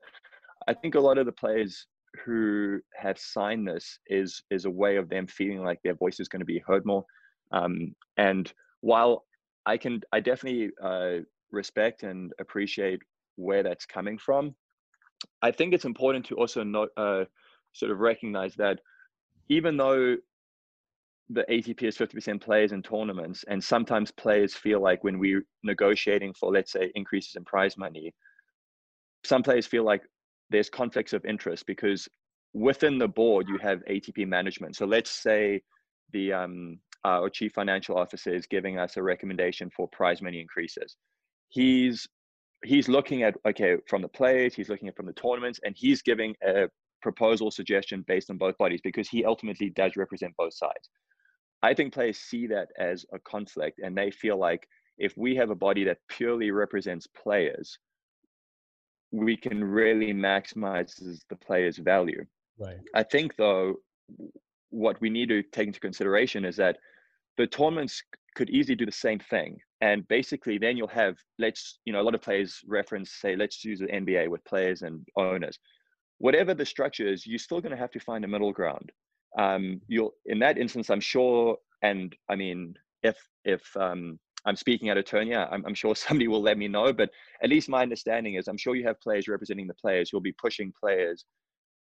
[0.66, 1.86] I think a lot of the players
[2.24, 6.28] who have signed this is is a way of them feeling like their voice is
[6.28, 7.04] going to be heard more.
[7.52, 9.24] Um, and while
[9.66, 13.00] I can, I definitely uh, respect and appreciate
[13.36, 14.54] where that's coming from.
[15.42, 17.24] I think it's important to also not uh,
[17.72, 18.80] sort of recognize that
[19.48, 20.16] even though
[21.30, 26.34] the ATP is 50% players in tournaments, and sometimes players feel like when we're negotiating
[26.34, 28.12] for, let's say, increases in prize money,
[29.24, 30.02] some players feel like
[30.50, 32.08] there's conflicts of interest because
[32.52, 34.76] within the board you have ATP management.
[34.76, 35.62] So let's say
[36.12, 40.96] the um, our chief financial officer is giving us a recommendation for prize money increases.
[41.48, 42.06] He's
[42.64, 46.02] he's looking at okay from the players, he's looking at from the tournaments, and he's
[46.02, 46.68] giving a
[47.02, 50.88] proposal suggestion based on both bodies because he ultimately does represent both sides.
[51.62, 54.66] I think players see that as a conflict and they feel like
[54.98, 57.78] if we have a body that purely represents players,
[59.10, 60.94] we can really maximize
[61.28, 62.24] the player's value.
[62.58, 62.78] Right.
[62.94, 63.76] I think though,
[64.70, 66.78] what we need to take into consideration is that
[67.36, 68.02] the tournaments
[68.34, 69.58] could easily do the same thing.
[69.80, 73.64] And basically then you'll have, let's, you know, a lot of players reference, say, let's
[73.64, 75.58] use the NBA with players and owners.
[76.18, 78.90] Whatever the structure is, you're still going to have to find a middle ground.
[79.38, 84.90] Um, you'll, in that instance, I'm sure, and I mean, if, if, um, I'm speaking
[84.90, 85.26] out of turn.
[85.26, 86.92] Yeah, I'm, I'm, sure somebody will let me know.
[86.92, 87.10] But
[87.42, 90.32] at least my understanding is I'm sure you have players representing the players who'll be
[90.32, 91.24] pushing players.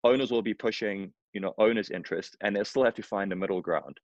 [0.04, 3.36] Owners will be pushing, you know, owners' interest, and they'll still have to find a
[3.36, 3.98] middle ground.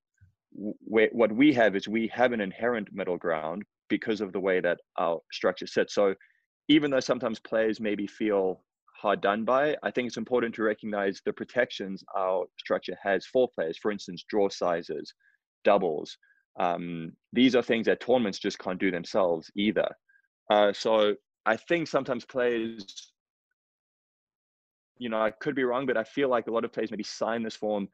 [0.51, 4.59] Where, what we have is we have an inherent middle ground because of the way
[4.59, 5.93] that our structure sits.
[5.93, 6.15] So
[6.67, 8.61] even though sometimes players maybe feel
[8.95, 13.47] hard done by, I think it's important to recognize the protections our structure has for
[13.53, 13.77] players.
[13.77, 15.13] For instance, draw sizes,
[15.63, 16.17] doubles,
[16.57, 19.89] um, these are things that tournaments just can't do themselves either.
[20.49, 23.11] Uh, so I think sometimes players,
[24.97, 27.03] you know, I could be wrong, but I feel like a lot of players maybe
[27.03, 27.87] sign this form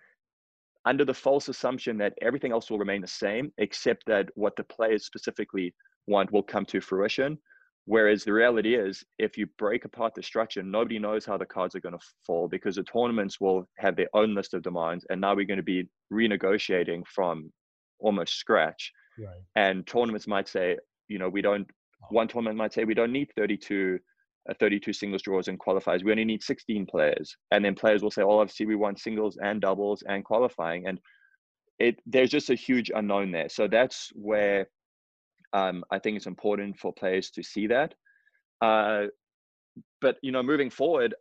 [0.86, 4.64] under the false assumption that everything else will remain the same, except that what the
[4.64, 5.74] players specifically
[6.08, 7.38] want will come to fruition.
[7.86, 11.76] Whereas the reality is, if you break apart the structure, nobody knows how the cards
[11.76, 15.06] are going to fall because the tournaments will have their own list of demands.
[15.10, 17.52] And now we're going to be renegotiating from
[18.02, 18.92] almost scratch.
[19.20, 19.42] Right.
[19.56, 20.78] And tournaments might say,
[21.08, 21.68] you know, we don't.
[22.10, 24.00] One tournament might say we don't need 32
[24.50, 26.04] uh, 32 singles draws and qualifiers.
[26.04, 27.36] We only need 16 players.
[27.52, 30.88] And then players will say, oh, obviously we want singles and doubles and qualifying.
[30.88, 31.00] And
[31.80, 33.50] it there's just a huge unknown there.
[33.50, 34.68] So that's where
[35.54, 37.94] um, I think it's important for players to see that.
[38.62, 39.08] Uh,
[40.00, 41.14] but you know, moving forward,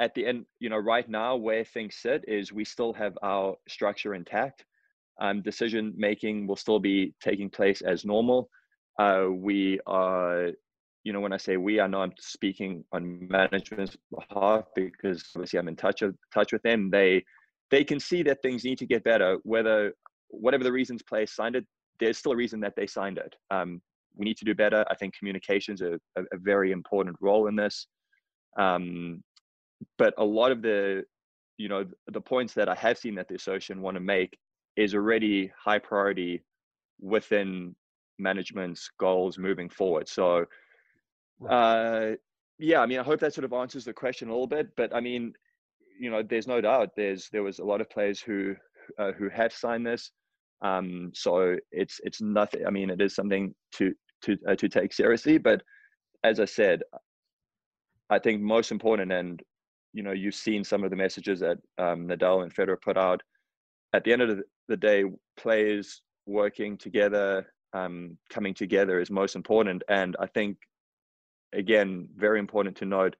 [0.00, 3.56] at the end, you know, right now where things sit is we still have our
[3.68, 4.64] structure intact
[5.20, 8.48] um, decision making will still be taking place as normal.
[8.98, 10.50] Uh, we are,
[11.02, 15.58] you know, when I say we, I know I'm speaking on management's behalf because obviously
[15.58, 16.90] I'm in touch of touch with them.
[16.90, 17.24] They
[17.70, 19.38] they can see that things need to get better.
[19.42, 19.94] Whether
[20.28, 21.66] whatever the reasons players signed it,
[22.00, 23.34] there's still a reason that they signed it.
[23.50, 23.80] Um,
[24.16, 24.84] we need to do better.
[24.90, 27.86] I think communications are a, a very important role in this.
[28.58, 29.22] Um,
[29.98, 31.04] but a lot of the,
[31.58, 34.38] you know, the points that I have seen that the association want to make
[34.76, 36.42] is already high priority
[37.00, 37.74] within
[38.18, 40.08] management's goals moving forward.
[40.08, 40.46] So,
[41.48, 42.12] uh,
[42.58, 44.68] yeah, I mean, I hope that sort of answers the question a little bit.
[44.76, 45.32] But I mean,
[45.98, 48.54] you know, there's no doubt there's there was a lot of players who
[48.98, 50.10] uh, who have signed this.
[50.62, 52.66] Um, so it's it's nothing.
[52.66, 55.38] I mean, it is something to to uh, to take seriously.
[55.38, 55.62] But
[56.22, 56.82] as I said,
[58.10, 59.42] I think most important, and
[59.92, 63.22] you know, you've seen some of the messages that um, Nadal and Federer put out.
[63.92, 65.04] At the end of the, the day,
[65.36, 69.82] players working together, um, coming together is most important.
[69.88, 70.56] And I think,
[71.52, 73.16] again, very important to note,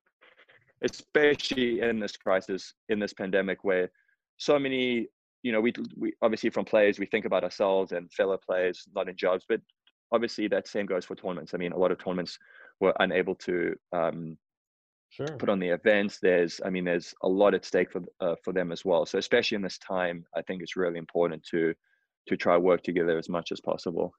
[0.83, 3.91] especially in this crisis, in this pandemic, where
[4.37, 5.09] so many,
[5.43, 9.09] you know, we, we obviously from players, we think about ourselves and fellow players, not
[9.09, 9.61] in jobs, but
[10.13, 11.55] obviously that same goes for tournaments.
[11.55, 12.39] I mean, a lot of tournaments
[12.81, 14.37] were unable to um,
[15.15, 15.37] sure.
[15.39, 16.19] put on the events.
[16.21, 19.07] There's, I mean, there's a lot at stake for uh, for them as well.
[19.07, 21.75] So especially in this time, I think it's really important to
[22.29, 24.13] to try work together as much as possible.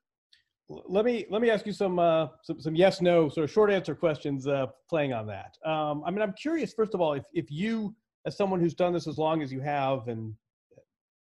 [0.67, 3.71] Let me let me ask you some uh, some, some yes no sort of short
[3.71, 5.57] answer questions uh, playing on that.
[5.65, 8.93] Um, I mean, I'm curious first of all if if you as someone who's done
[8.93, 10.33] this as long as you have and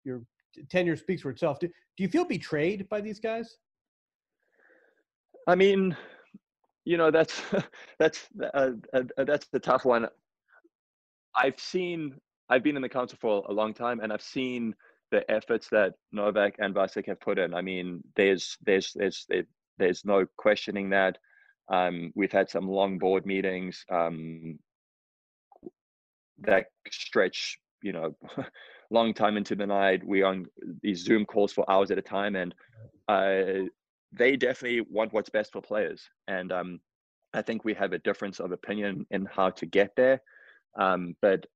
[0.04, 0.22] you're
[0.68, 1.58] tenure speaks for itself.
[1.58, 3.56] Do, do you feel betrayed by these guys?
[5.46, 5.96] I mean,
[6.84, 7.40] you know, that's
[7.98, 10.08] that's uh, uh, that's the tough one.
[11.34, 12.14] I've seen,
[12.48, 14.74] I've been in the council for a long time, and I've seen
[15.10, 17.54] the efforts that Novak and Vasek have put in.
[17.54, 19.26] I mean, there's there's there's
[19.78, 21.18] there's no questioning that.
[21.68, 24.58] Um, we've had some long board meetings um,
[26.40, 28.16] that stretch, you know,
[28.90, 30.04] long time into the night.
[30.04, 30.46] We on
[30.82, 32.54] these Zoom calls for hours at a time, and
[33.08, 33.68] uh,
[34.12, 36.02] they definitely want what's best for players.
[36.28, 36.80] And um,
[37.34, 40.20] I think we have a difference of opinion in how to get there.
[40.78, 41.46] Um, but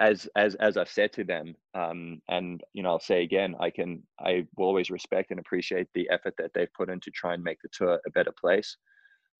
[0.00, 3.70] as as as I've said to them, um, and you know, I'll say again, I
[3.70, 7.34] can I will always respect and appreciate the effort that they've put in to try
[7.34, 8.76] and make the tour a better place.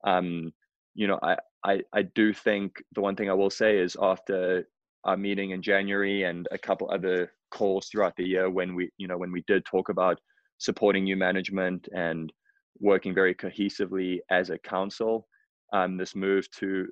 [0.06, 0.52] Um,
[0.94, 4.68] you know, I, I I do think the one thing I will say is after
[5.04, 9.08] our meeting in January and a couple other calls throughout the year when we you
[9.08, 10.20] know when we did talk about
[10.58, 12.32] supporting new management and
[12.80, 15.26] working very cohesively as a council.
[15.72, 16.88] Um, this move to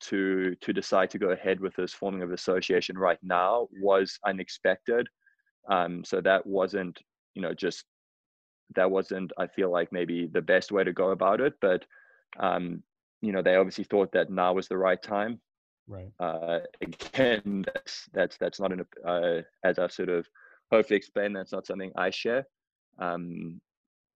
[0.00, 5.06] to to decide to go ahead with this forming of association right now was unexpected.
[5.68, 6.98] Um, so that wasn't,
[7.34, 7.84] you know, just
[8.74, 9.32] that wasn't.
[9.38, 11.84] I feel like maybe the best way to go about it, but
[12.40, 12.82] um,
[13.20, 15.40] you know, they obviously thought that now was the right time.
[15.86, 16.12] Right.
[16.18, 20.26] Uh, again, that's that's that's not an uh, as I've sort of
[20.70, 21.36] hopefully explained.
[21.36, 22.46] That's not something I share.
[22.98, 23.60] Um,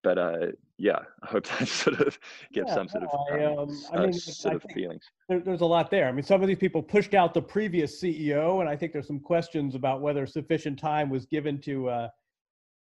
[0.07, 0.47] but uh,
[0.79, 2.17] yeah, I hope that sort of
[2.53, 5.03] gives yeah, some sort of I, um, um, I mean, sort I of feelings.
[5.29, 6.07] There, there's a lot there.
[6.07, 9.09] I mean, some of these people pushed out the previous CEO, and I think there's
[9.09, 12.09] some questions about whether sufficient time was given to uh,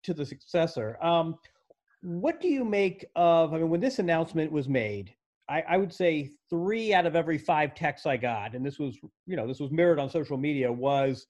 [0.05, 1.03] to the successor.
[1.03, 1.35] Um,
[2.03, 3.55] what do you make of?
[3.55, 5.13] I mean, when this announcement was made,
[5.49, 8.97] I, I, would say three out of every five texts I got, and this was
[9.27, 11.27] you know this was mirrored on social media, was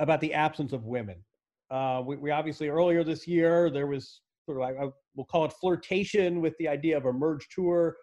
[0.00, 1.16] about the absence of women.
[1.70, 5.44] Uh, we, we obviously earlier this year there was sort of I, I will call
[5.44, 7.96] it flirtation with the idea of a merge tour.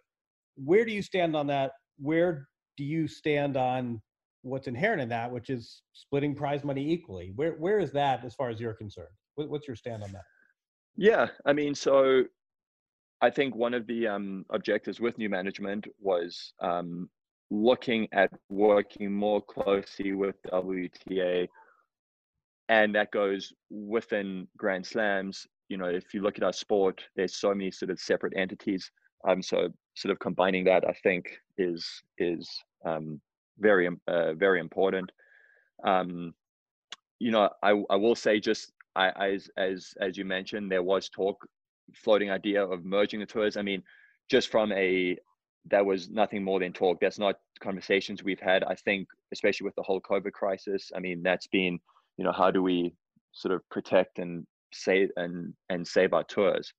[0.56, 1.72] Where do you stand on that?
[1.98, 4.02] Where do you stand on
[4.44, 7.32] what's inherent in that, which is splitting prize money equally?
[7.36, 9.10] Where where is that as far as you're concerned?
[9.36, 10.24] what's your stand on that?
[10.98, 12.26] Yeah, I mean, so
[13.22, 17.10] I think one of the um, objectives with new management was um,
[17.50, 21.48] looking at working more closely with WTA,
[22.70, 27.38] and that goes within Grand Slams you know, if you look at our sport, there's
[27.38, 28.92] so many sort of separate entities.
[29.28, 32.50] Um, so sort of combining that, I think, is is
[32.86, 33.22] um,
[33.58, 35.12] very uh, very important.
[35.86, 36.34] Um,
[37.20, 41.08] you know, I I will say just I, as as as you mentioned, there was
[41.08, 41.38] talk,
[41.96, 43.56] floating idea of merging the tours.
[43.56, 43.82] I mean,
[44.30, 45.18] just from a
[45.70, 47.00] that was nothing more than talk.
[47.00, 48.66] That's not conversations we've had.
[48.66, 50.92] I think, especially with the whole COVID crisis.
[50.94, 51.80] I mean, that's been
[52.18, 52.94] you know how do we
[53.32, 56.74] sort of protect and save and and save our tours.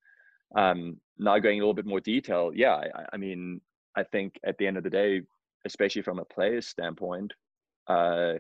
[0.57, 3.61] Um, now going a little bit more detail, yeah, I, I, mean,
[3.97, 5.23] I think at the end of the day,
[5.65, 7.33] especially from a player's standpoint,
[7.87, 8.35] uh,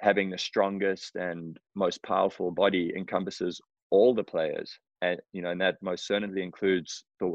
[0.00, 3.60] having the strongest and most powerful body encompasses
[3.90, 7.28] all the players, and you know, and that most certainly includes the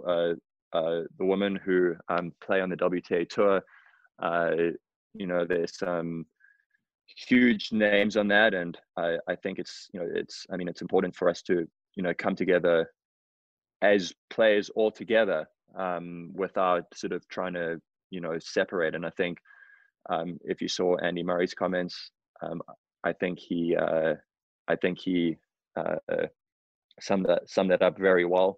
[0.74, 3.62] uh, uh, the women who um, play on the WTA tour.
[4.22, 4.52] Uh,
[5.14, 6.26] you know, there's some
[7.08, 10.82] huge names on that, and I, I think it's you know it's I mean it's
[10.82, 12.92] important for us to you know come together
[13.82, 17.80] as players all together um, without sort of trying to
[18.10, 18.96] you know separate.
[18.96, 19.38] And I think
[20.10, 22.62] um, if you saw Andy Murray's comments, um,
[23.04, 24.16] I think he uh,
[24.68, 25.38] I think he
[25.76, 25.96] uh,
[27.00, 28.58] summed that summed that up very well.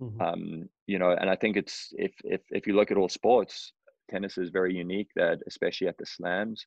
[0.00, 0.20] Mm-hmm.
[0.20, 3.72] Um, you know, and I think it's if if if you look at all sports,
[4.10, 5.08] tennis is very unique.
[5.16, 6.66] That especially at the slams,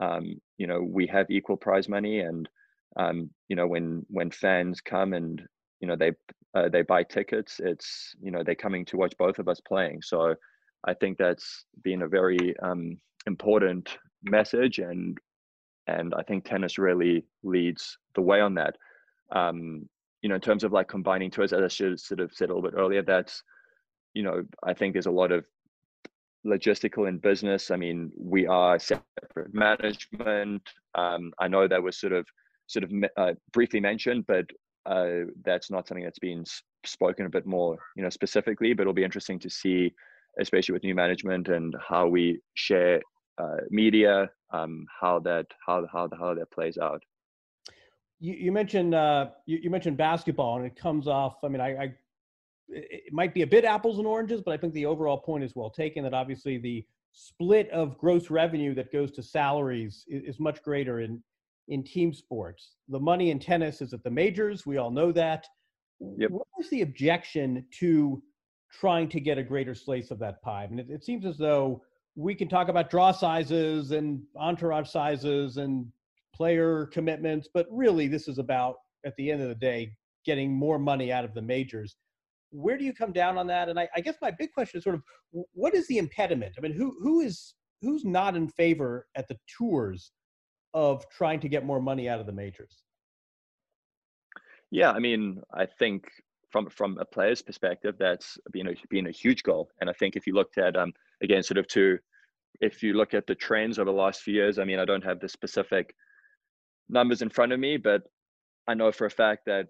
[0.00, 2.48] um, you know we have equal prize money and
[2.96, 5.42] um, you know when when fans come and
[5.80, 6.12] you know they
[6.54, 10.00] uh, they buy tickets it's you know they're coming to watch both of us playing.
[10.02, 10.34] So
[10.84, 15.18] i think that's been a very um, important message and
[15.86, 18.76] and i think tennis really leads the way on that.
[19.30, 19.88] Um,
[20.22, 22.54] you know in terms of like combining tours as i should sort of said a
[22.54, 23.42] little bit earlier that's
[24.14, 25.44] you know i think there's a lot of
[26.46, 27.70] logistical in business.
[27.70, 30.62] I mean, we are separate management.
[30.94, 32.26] Um, I know that was sort of
[32.66, 34.46] sort of uh, briefly mentioned, but
[34.86, 36.44] uh, that's not something that's been
[36.84, 38.72] spoken a bit more, you know, specifically.
[38.72, 39.92] But it'll be interesting to see,
[40.40, 43.00] especially with new management and how we share
[43.38, 47.02] uh, media, um, how that how how how that plays out.
[48.20, 51.36] You, you mentioned uh, you, you, mentioned basketball, and it comes off.
[51.42, 51.94] I mean, I, I
[52.68, 55.54] it might be a bit apples and oranges, but I think the overall point is
[55.54, 56.04] well taken.
[56.04, 61.00] That obviously the split of gross revenue that goes to salaries is, is much greater
[61.00, 61.22] in
[61.68, 62.76] in team sports.
[62.88, 64.66] The money in tennis is at the majors.
[64.66, 65.46] We all know that.
[66.18, 66.30] Yep.
[66.30, 68.22] What is the objection to
[68.72, 70.64] trying to get a greater slice of that pie?
[70.64, 71.82] And it, it seems as though
[72.16, 75.86] we can talk about draw sizes and entourage sizes and
[76.34, 79.92] player commitments, but really this is about, at the end of the day,
[80.24, 81.96] getting more money out of the majors.
[82.52, 83.68] Where do you come down on that?
[83.68, 85.02] And I, I guess my big question is sort of
[85.52, 86.54] what is the impediment?
[86.56, 90.12] I mean, who who is who's not in favor at the tours
[90.74, 92.84] of trying to get more money out of the majors?
[94.70, 96.04] Yeah, I mean, I think
[96.50, 99.68] from from a player's perspective, that's been a been a huge goal.
[99.80, 100.92] And I think if you looked at um
[101.22, 101.98] again, sort of to
[102.60, 105.04] if you look at the trends over the last few years, I mean, I don't
[105.04, 105.94] have the specific
[106.88, 108.02] numbers in front of me, but
[108.68, 109.66] I know for a fact that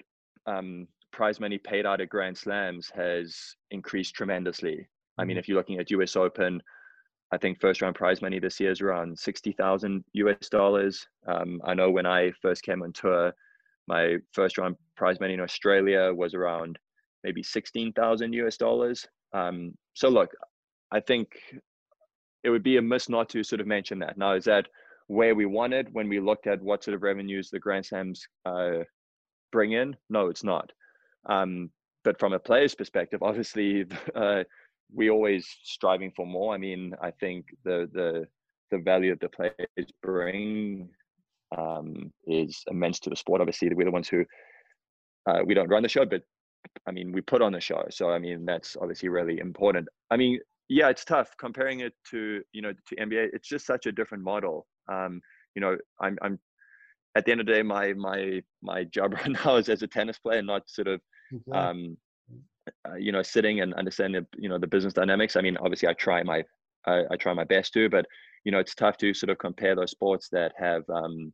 [0.46, 4.88] um, prize money paid out at Grand Slams has increased tremendously.
[5.18, 5.38] I mean, mm-hmm.
[5.38, 6.62] if you're looking at US Open,
[7.32, 11.06] I think first round prize money this year is around 60,000 US dollars.
[11.26, 13.32] Um, I know when I first came on tour,
[13.88, 16.78] my first round prize money in Australia was around
[17.24, 19.06] maybe 16,000 US dollars.
[19.32, 20.30] Um, so look,
[20.90, 21.28] I think
[22.44, 24.18] it would be a miss not to sort of mention that.
[24.18, 24.66] Now, is that
[25.06, 28.80] where we wanted when we looked at what sort of revenues the Grand Slams uh,
[29.52, 29.96] bring in?
[30.10, 30.70] No, it's not.
[31.28, 31.70] Um,
[32.04, 34.44] but from a player's perspective, obviously, uh,
[34.94, 36.54] we always striving for more.
[36.54, 38.26] I mean, I think the the
[38.70, 40.88] the value that the players bring
[41.56, 43.40] um, is immense to the sport.
[43.40, 44.24] Obviously, we're the ones who
[45.26, 46.22] uh, we don't run the show, but
[46.86, 47.84] I mean, we put on the show.
[47.90, 49.88] So I mean, that's obviously really important.
[50.10, 53.28] I mean, yeah, it's tough comparing it to you know to NBA.
[53.32, 54.66] It's just such a different model.
[54.90, 55.20] Um,
[55.54, 56.38] you know, I'm I'm
[57.14, 59.86] at the end of the day, my my my job right now is as a
[59.86, 61.00] tennis player, not sort of
[61.52, 61.96] um,
[62.88, 65.36] uh, you know sitting and understanding the, you know the business dynamics.
[65.36, 66.44] I mean, obviously, I try my
[66.86, 68.06] I, I, try my best to, but
[68.44, 71.32] you know, it's tough to sort of compare those sports that have um,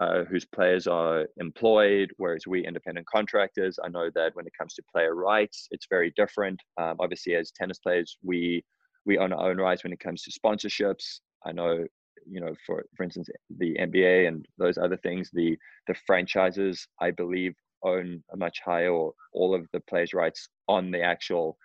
[0.00, 3.78] uh, whose players are employed, whereas we independent contractors.
[3.82, 6.60] I know that when it comes to player rights, it's very different.
[6.80, 8.64] Um, obviously, as tennis players, we
[9.06, 11.20] we own our own rights when it comes to sponsorships.
[11.46, 11.86] I know,
[12.28, 15.56] you know, for for instance, the NBA and those other things, the
[15.86, 20.90] the franchises, I believe, own a much higher or all of the players' rights on
[20.90, 21.56] the actual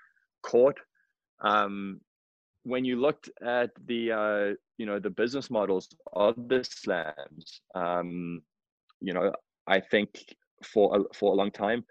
[0.44, 0.78] court.
[1.42, 2.02] Um,
[2.64, 8.42] when you looked at the uh, you know the business models of the slams, um,
[9.02, 9.32] you know
[9.68, 10.10] I think
[10.64, 11.86] for a, for a long time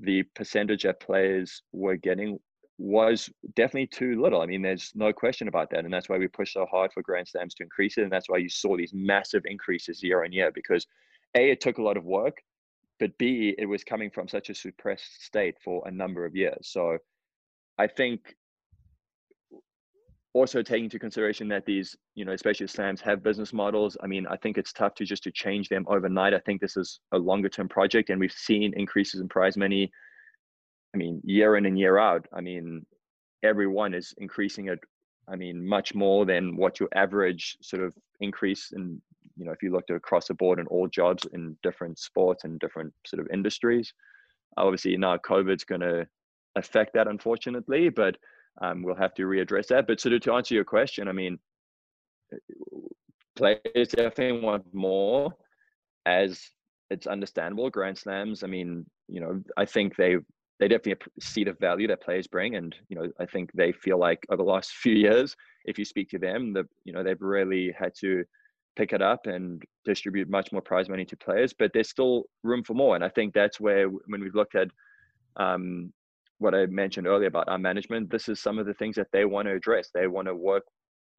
[0.00, 2.38] the percentage that players were getting
[2.78, 4.40] was definitely too little.
[4.40, 7.02] I mean, there's no question about that, and that's why we pushed so hard for
[7.02, 10.32] Grand Slams to increase it, and that's why you saw these massive increases year on
[10.32, 10.86] year because
[11.36, 12.38] a it took a lot of work,
[13.00, 16.68] but b it was coming from such a suppressed state for a number of years.
[16.70, 16.98] So
[17.78, 18.36] I think
[20.34, 24.26] also taking into consideration that these you know especially slams have business models i mean
[24.28, 27.18] i think it's tough to just to change them overnight i think this is a
[27.18, 29.90] longer term project and we've seen increases in prize money
[30.94, 32.84] i mean year in and year out i mean
[33.42, 34.78] everyone is increasing it
[35.28, 39.00] i mean much more than what your average sort of increase in
[39.36, 42.58] you know if you looked across the board in all jobs in different sports and
[42.58, 43.92] different sort of industries
[44.56, 46.06] obviously now covid's going to
[46.56, 48.16] affect that unfortunately but
[48.60, 49.86] um, we'll have to readdress that.
[49.86, 51.38] But sort of to answer your question, I mean,
[53.36, 55.32] players definitely want more,
[56.06, 56.42] as
[56.90, 57.70] it's understandable.
[57.70, 60.16] Grand Slams, I mean, you know, I think they
[60.58, 63.98] they definitely see the value that players bring, and you know, I think they feel
[63.98, 67.20] like over the last few years, if you speak to them, that you know they've
[67.20, 68.24] really had to
[68.76, 72.62] pick it up and distribute much more prize money to players, but there's still room
[72.62, 72.94] for more.
[72.94, 74.68] And I think that's where when we've looked at
[75.36, 75.92] um,
[76.38, 79.24] what I mentioned earlier about our management, this is some of the things that they
[79.24, 79.90] want to address.
[79.92, 80.62] They want to work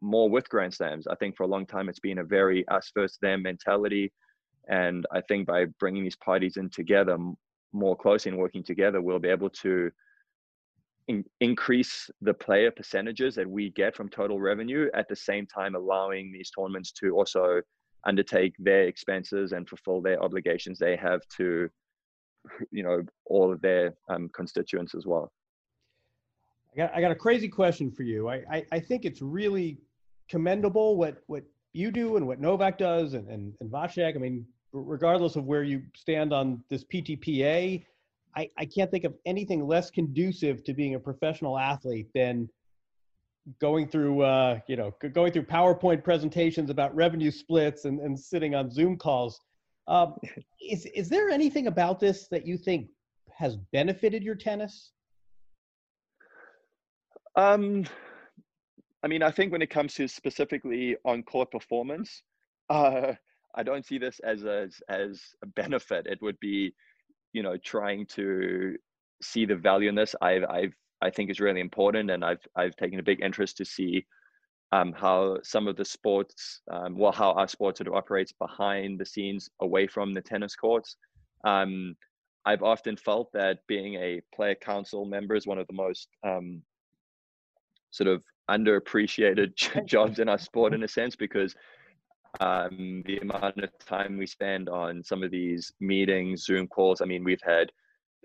[0.01, 1.05] more with Grand Slams.
[1.07, 4.13] I think for a long time it's been a very us versus them mentality.
[4.69, 7.17] And I think by bringing these parties in together
[7.71, 9.91] more closely and working together, we'll be able to
[11.07, 15.75] in- increase the player percentages that we get from total revenue at the same time
[15.75, 17.61] allowing these tournaments to also
[18.05, 21.69] undertake their expenses and fulfill their obligations they have to
[22.71, 25.31] you know all of their um, constituents as well.
[26.73, 28.29] I got, I got a crazy question for you.
[28.29, 29.79] I, I, I, think it's really
[30.29, 31.43] commendable what, what
[31.73, 33.73] you do and what Novak does and, and, and.
[33.73, 37.85] I mean, regardless of where you stand on this PTPA,
[38.35, 42.49] I, I can't think of anything less conducive to being a professional athlete than
[43.59, 48.53] going through, uh, you know, going through PowerPoint presentations about revenue splits and, and sitting
[48.53, 49.39] on Zoom calls.
[49.87, 50.15] Um,
[50.61, 52.89] is is there anything about this that you think
[53.31, 54.91] has benefited your tennis?
[57.35, 57.85] Um,
[59.03, 62.21] I mean, I think when it comes to specifically on court performance,
[62.69, 63.13] uh,
[63.55, 66.07] I don't see this as a, as a benefit.
[66.07, 66.73] It would be,
[67.33, 68.75] you know, trying to
[69.21, 70.15] see the value in this.
[70.21, 73.65] I've, I've, I think is really important, and I've, I've taken a big interest to
[73.65, 74.05] see
[74.71, 78.99] um, how some of the sports, um, well, how our sport sort of operates behind
[78.99, 80.95] the scenes, away from the tennis courts.
[81.43, 81.95] Um,
[82.45, 86.61] I've often felt that being a player council member is one of the most um,
[87.91, 91.55] sort of underappreciated jobs in our sport, in a sense, because
[92.39, 97.01] um, the amount of time we spend on some of these meetings, Zoom calls.
[97.01, 97.71] I mean, we've had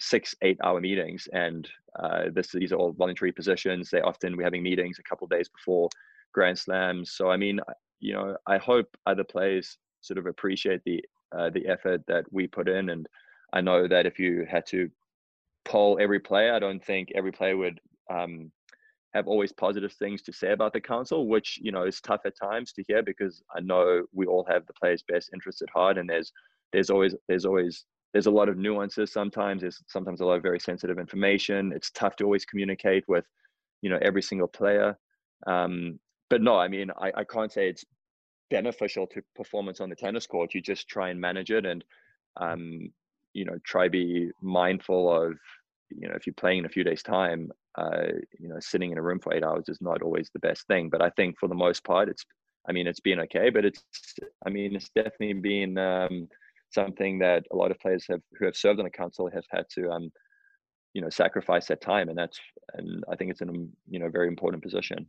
[0.00, 3.90] six, eight hour meetings, and uh, this these are all voluntary positions.
[3.90, 5.88] They often we're having meetings a couple days before
[6.32, 7.12] Grand Slams.
[7.12, 7.60] So I mean,
[8.00, 11.02] you know, I hope other players sort of appreciate the
[11.36, 13.06] uh, the effort that we put in, and
[13.52, 14.90] I know that if you had to
[15.64, 17.80] poll every player, I don't think every player would
[18.10, 18.52] um,
[19.14, 22.36] have always positive things to say about the council, which you know is tough at
[22.36, 25.98] times to hear because I know we all have the players' best interests at heart,
[25.98, 26.32] and there's
[26.72, 29.62] there's always there's always there's a lot of nuances sometimes.
[29.62, 31.72] There's sometimes a lot of very sensitive information.
[31.74, 33.24] It's tough to always communicate with
[33.82, 34.98] you know every single player.
[35.46, 37.84] Um, but no, I mean I, I can't say it's
[38.50, 40.54] beneficial to performance on the tennis court.
[40.54, 41.84] You just try and manage it and
[42.36, 42.90] um,
[43.32, 45.34] you know try be mindful of
[45.90, 48.06] you know if you're playing in a few days time uh,
[48.38, 50.88] you know sitting in a room for eight hours is not always the best thing
[50.88, 52.24] but i think for the most part it's
[52.68, 53.82] i mean it's been okay but it's
[54.46, 56.28] i mean it's definitely been um,
[56.70, 59.64] something that a lot of players have who have served on the council have had
[59.70, 60.10] to um,
[60.92, 62.38] you know sacrifice that time and that's
[62.74, 63.52] and i think it's in a
[63.90, 65.06] you know very important position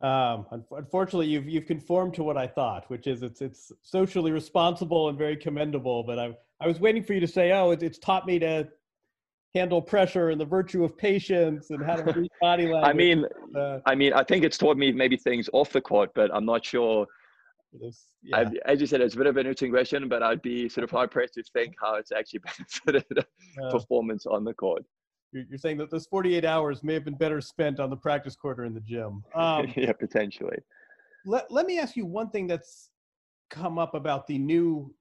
[0.00, 5.08] um, unfortunately, you've you've conformed to what I thought, which is it's it's socially responsible
[5.08, 6.04] and very commendable.
[6.04, 8.68] But I I was waiting for you to say, oh, it's, it's taught me to
[9.58, 12.84] handle pressure and the virtue of patience and how to read body language.
[12.84, 13.24] I mean,
[13.56, 16.44] uh, I mean, I think it's taught me maybe things off the court, but I'm
[16.44, 17.06] not sure.
[18.22, 18.36] Yeah.
[18.38, 20.84] I, as you said, it's a bit of an interesting question, but I'd be sort
[20.84, 22.40] of hard pressed to think how it's actually
[22.86, 24.84] benefited uh, performance on the court.
[25.32, 28.58] You're saying that those 48 hours may have been better spent on the practice court
[28.58, 29.22] or in the gym.
[29.34, 30.56] Um, yeah, potentially.
[31.26, 32.88] Let, let me ask you one thing that's
[33.50, 34.94] come up about the new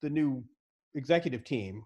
[0.00, 0.44] the new
[0.94, 1.84] executive team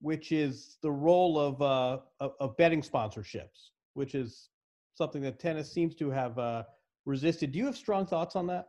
[0.00, 4.50] which is the role of, uh, of, betting sponsorships, which is
[4.94, 6.62] something that tennis seems to have uh,
[7.04, 7.52] resisted.
[7.52, 8.68] Do you have strong thoughts on that?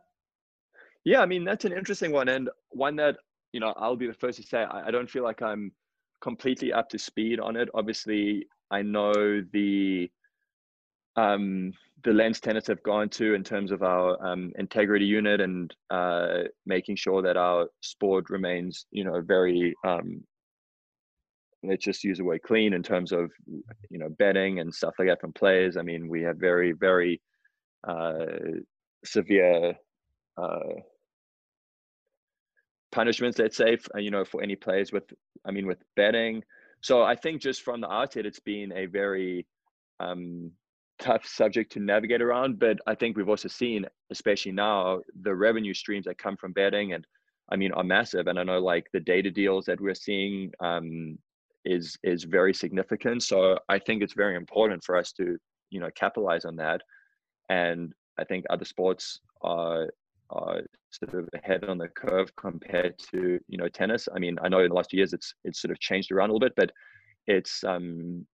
[1.04, 3.16] Yeah, I mean that's an interesting one, and one that
[3.52, 5.72] you know I'll be the first to say I, I don't feel like I'm
[6.20, 7.68] completely up to speed on it.
[7.72, 10.10] Obviously, I know the
[11.16, 11.72] um,
[12.04, 16.44] the lens tennis have gone to in terms of our um, integrity unit and uh,
[16.66, 20.22] making sure that our sport remains, you know, very um,
[21.62, 23.30] let's just use the word clean in terms of
[23.90, 25.76] you know betting and stuff like that from players.
[25.76, 27.20] I mean, we have very very
[27.86, 28.26] uh,
[29.04, 29.74] severe
[30.36, 30.74] uh,
[32.92, 35.04] punishments, let's say, you know, for any players with,
[35.44, 36.42] I mean, with betting.
[36.80, 39.46] So I think just from the outset, it's been a very
[40.00, 40.50] um,
[40.98, 42.58] tough subject to navigate around.
[42.58, 46.92] But I think we've also seen, especially now, the revenue streams that come from betting
[46.92, 47.06] and
[47.52, 48.28] I mean, are massive.
[48.28, 51.18] And I know like the data deals that we're seeing um,
[51.64, 53.22] is is very significant.
[53.22, 55.36] So I think it's very important for us to
[55.70, 56.80] you know capitalize on that.
[57.48, 59.88] And I think other sports are
[60.30, 64.08] are sort of ahead on the curve compared to you know tennis.
[64.14, 66.30] I mean, I know in the last few years it's it's sort of changed around
[66.30, 66.70] a little bit, but
[67.26, 68.26] it's um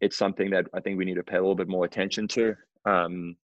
[0.00, 2.54] it's something that I think we need to pay a little bit more attention to.
[2.84, 3.36] Um,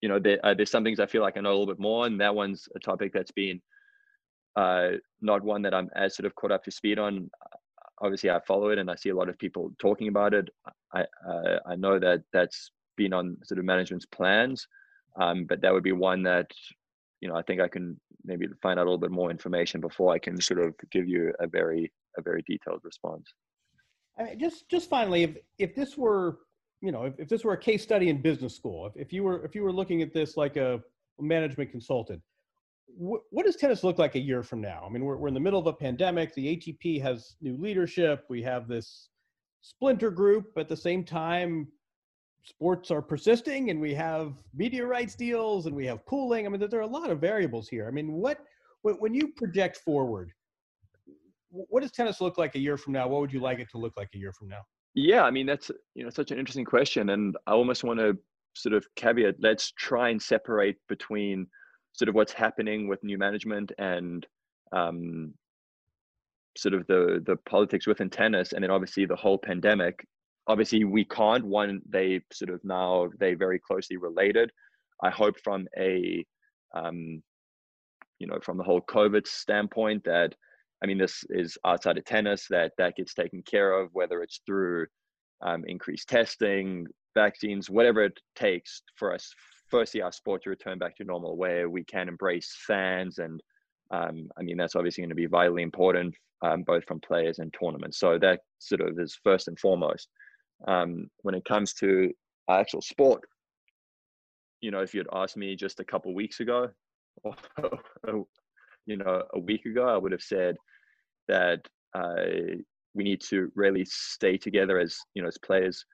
[0.00, 1.78] you know, there, uh, there's some things I feel like I know a little bit
[1.78, 3.60] more, and that one's a topic that's been
[4.56, 7.30] uh, not one that I'm as sort of caught up to speed on
[8.02, 10.48] obviously I follow it and I see a lot of people talking about it.
[10.92, 14.66] I uh, I know that that's been on sort of management's plans,
[15.20, 16.50] um, but that would be one that
[17.20, 20.12] you know I think I can maybe find out a little bit more information before
[20.12, 23.32] I can sort of give you a very a very detailed response.
[24.18, 26.40] I mean, just just finally, if if this were
[26.80, 29.22] you know if, if this were a case study in business school, if, if you
[29.22, 30.82] were if you were looking at this like a
[31.20, 32.20] management consultant,
[32.96, 34.84] what does tennis look like a year from now?
[34.86, 36.34] I mean, we're, we're in the middle of a pandemic.
[36.34, 38.24] The ATP has new leadership.
[38.28, 39.08] We have this
[39.60, 40.52] splinter group.
[40.56, 41.68] At the same time,
[42.44, 46.46] sports are persisting and we have media rights deals and we have pooling.
[46.46, 47.88] I mean, there are a lot of variables here.
[47.88, 48.38] I mean, what,
[48.82, 50.30] when you project forward,
[51.50, 53.08] what does tennis look like a year from now?
[53.08, 54.62] What would you like it to look like a year from now?
[54.94, 57.10] Yeah, I mean, that's, you know, such an interesting question.
[57.10, 58.18] And I almost want to
[58.54, 61.46] sort of caveat, let's try and separate between–
[61.92, 64.26] sort of what's happening with new management and
[64.72, 65.34] um,
[66.56, 70.06] sort of the the politics within tennis, and then obviously the whole pandemic.
[70.48, 71.44] Obviously, we can't.
[71.44, 74.50] One, they sort of now they very closely related.
[75.02, 76.24] I hope from a
[76.74, 77.22] um,
[78.18, 80.34] you know, from the whole COVID standpoint, that
[80.82, 84.40] I mean, this is outside of tennis that that gets taken care of, whether it's
[84.46, 84.86] through
[85.42, 89.34] um, increased testing, vaccines, whatever it takes for us,
[89.72, 93.18] firstly, our sport to return back to normal, where we can embrace fans.
[93.18, 93.42] And
[93.90, 97.52] um, I mean, that's obviously going to be vitally important, um, both from players and
[97.58, 97.98] tournaments.
[97.98, 100.08] So that sort of is first and foremost.
[100.68, 102.12] Um, when it comes to
[102.48, 103.22] actual sport,
[104.60, 106.68] you know, if you'd asked me just a couple weeks ago,
[107.24, 108.26] or,
[108.86, 110.56] you know, a week ago, I would have said
[111.28, 111.60] that
[111.94, 112.60] uh,
[112.94, 115.84] we need to really stay together as you know as players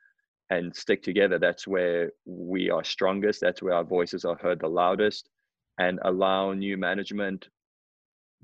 [0.50, 1.38] and stick together.
[1.38, 3.40] That's where we are strongest.
[3.40, 5.28] That's where our voices are heard the loudest,
[5.78, 7.48] and allow new management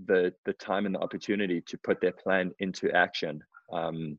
[0.07, 3.43] the the time and the opportunity to put their plan into action.
[3.73, 4.19] Um,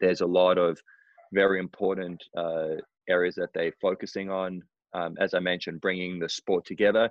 [0.00, 0.78] there's a lot of
[1.32, 2.76] very important uh,
[3.08, 4.62] areas that they're focusing on.
[4.94, 7.10] Um, as I mentioned, bringing the sport together,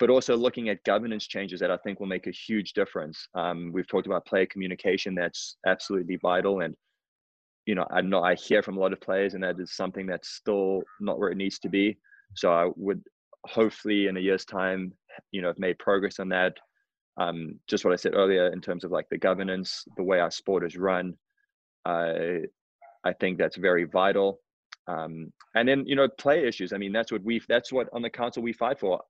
[0.00, 3.28] but also looking at governance changes that I think will make a huge difference.
[3.34, 6.74] Um, we've talked about player communication; that's absolutely vital, and
[7.66, 10.06] you know, I know I hear from a lot of players, and that is something
[10.06, 11.96] that's still not where it needs to be.
[12.34, 13.02] So I would
[13.46, 14.92] hopefully in a year's time,
[15.30, 16.56] you know, have made progress on that.
[17.16, 20.30] Um, just what I said earlier in terms of like the governance, the way our
[20.30, 21.14] sport is run.
[21.86, 22.40] Uh,
[23.04, 24.40] I think that's very vital.
[24.86, 26.72] Um, and then you know, play issues.
[26.72, 29.00] I mean, that's what we that's what on the council we fight for.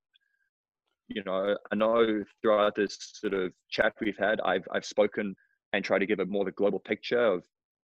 [1.09, 5.35] You know, I know throughout this sort of chat we've had, I've I've spoken
[5.73, 7.45] and tried to give a more a global picture of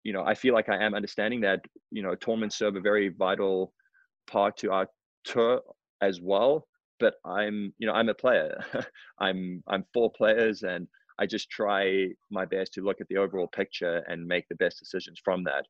[0.07, 3.09] you know, I feel like I am understanding that, you know, tournaments serve a very
[3.09, 3.73] vital
[4.29, 4.87] part to our
[5.25, 5.61] tour
[6.01, 6.69] as well.
[7.01, 8.57] But I'm, you know, I'm a player.
[9.19, 10.87] I'm I'm for players and
[11.19, 14.79] I just try my best to look at the overall picture and make the best
[14.79, 15.67] decisions from that.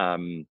[0.00, 0.46] Um,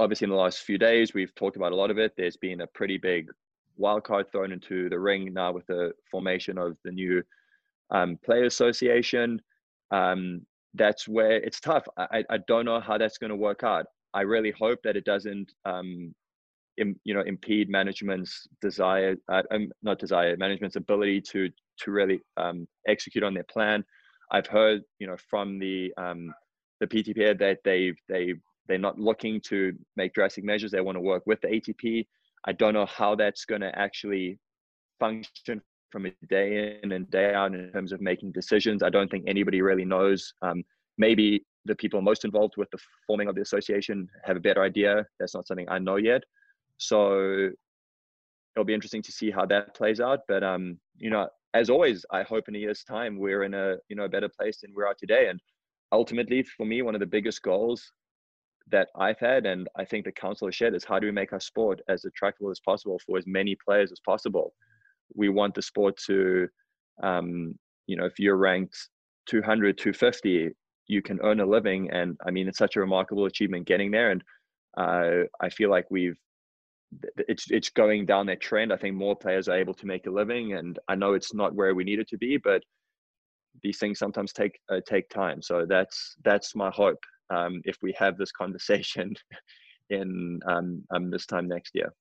[0.00, 2.14] obviously, in the last few days, we've talked about a lot of it.
[2.16, 3.28] There's been a pretty big
[3.76, 7.22] wild card thrown into the ring now with the formation of the new
[7.92, 9.40] um, player association.
[9.92, 10.44] Um,
[10.74, 11.86] that's where it's tough.
[11.96, 13.86] I, I don't know how that's going to work out.
[14.14, 16.14] I really hope that it doesn't, um,
[16.78, 22.20] Im, you know, impede management's desire, uh, um, not desire, management's ability to to really
[22.36, 23.84] um, execute on their plan.
[24.30, 26.32] I've heard, you know, from the um,
[26.80, 28.34] the PTP that they they
[28.68, 30.70] they're not looking to make drastic measures.
[30.70, 32.06] They want to work with the ATP.
[32.46, 34.38] I don't know how that's going to actually
[34.98, 35.60] function
[35.92, 38.82] from a day in and day out in terms of making decisions.
[38.82, 40.32] I don't think anybody really knows.
[40.40, 40.64] Um,
[40.96, 45.06] maybe the people most involved with the forming of the association have a better idea.
[45.20, 46.24] That's not something I know yet.
[46.78, 47.50] So
[48.56, 50.20] it'll be interesting to see how that plays out.
[50.26, 53.76] But um, you know, as always, I hope in a year's time we're in a
[53.88, 55.28] you know a better place than we are today.
[55.28, 55.38] And
[55.92, 57.92] ultimately, for me, one of the biggest goals
[58.70, 61.32] that I've had, and I think the council has shared, is how do we make
[61.32, 64.54] our sport as attractive as possible for as many players as possible
[65.14, 66.48] we want the sport to
[67.02, 67.54] um,
[67.86, 68.76] you know if you're ranked
[69.26, 70.50] 200 250
[70.88, 71.90] you can earn a living.
[71.90, 74.10] And i mean it's such a remarkable achievement getting there.
[74.10, 74.22] And
[74.76, 76.18] uh, i feel like we've
[77.16, 78.72] it's it's going down that trend.
[78.72, 80.54] I think more players are able to make a living.
[80.54, 82.62] And i know it's not where we need it to be but
[83.62, 85.42] these things sometimes take uh, take time.
[85.42, 89.14] So that's that's my hope um, if we have this conversation
[89.90, 91.92] in um, um, this time next year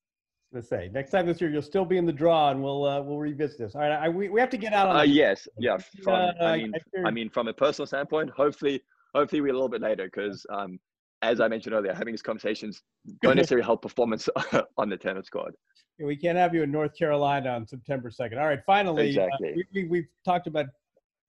[0.53, 0.89] to say.
[0.93, 3.57] Next time this year, you'll still be in the draw, and we'll uh, we'll revisit
[3.57, 3.75] this.
[3.75, 4.89] All right, I, we, we have to get out.
[4.89, 5.77] On uh, yes, yeah.
[6.03, 8.81] From, uh, I mean, I, I, mean, from a personal standpoint, hopefully,
[9.15, 10.79] hopefully we're a little bit later because, um,
[11.21, 12.81] as I mentioned earlier, having these conversations
[13.21, 14.29] don't necessarily help performance
[14.77, 15.55] on the tennis court.
[15.99, 18.39] We can't have you in North Carolina on September second.
[18.39, 19.65] All right, finally, uh, exactly.
[19.73, 20.67] we, we, have talked about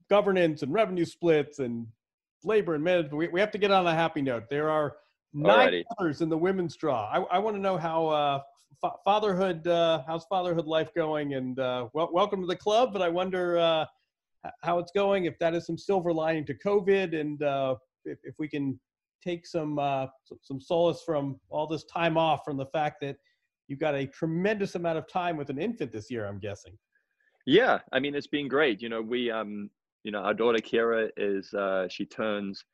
[0.08, 1.86] governance and revenue splits and
[2.42, 3.14] labor and management.
[3.14, 4.44] We, we have to get on a happy note.
[4.48, 4.96] There are
[5.34, 5.84] nine Alrighty.
[5.98, 7.06] others in the women's draw.
[7.06, 8.40] I, I want to know how uh,
[8.80, 11.34] fa- fatherhood, uh, how's fatherhood life going?
[11.34, 12.92] And uh, well, welcome to the club.
[12.92, 13.84] But I wonder uh,
[14.62, 15.24] how it's going.
[15.24, 18.78] If that is some silver lining to COVID, and uh, if, if we can
[19.22, 20.06] take some uh,
[20.42, 23.16] some solace from all this time off from the fact that
[23.68, 26.26] you've got a tremendous amount of time with an infant this year.
[26.26, 26.76] I'm guessing.
[27.46, 28.82] Yeah, I mean it's been great.
[28.82, 29.70] You know, we um,
[30.04, 32.64] you know, our daughter Keira is uh, she turns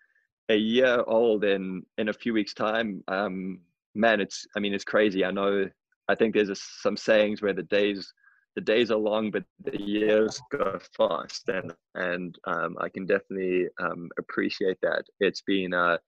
[0.49, 3.03] a year old in in a few weeks time.
[3.09, 3.61] Um,
[3.95, 5.25] man, it's I mean it's crazy.
[5.25, 5.69] I know
[6.09, 8.13] I think there's a, some sayings where the days
[8.57, 13.69] the days are long, but the years go fast, and and um, I can definitely
[13.81, 15.05] um, appreciate that.
[15.21, 15.99] It's been uh,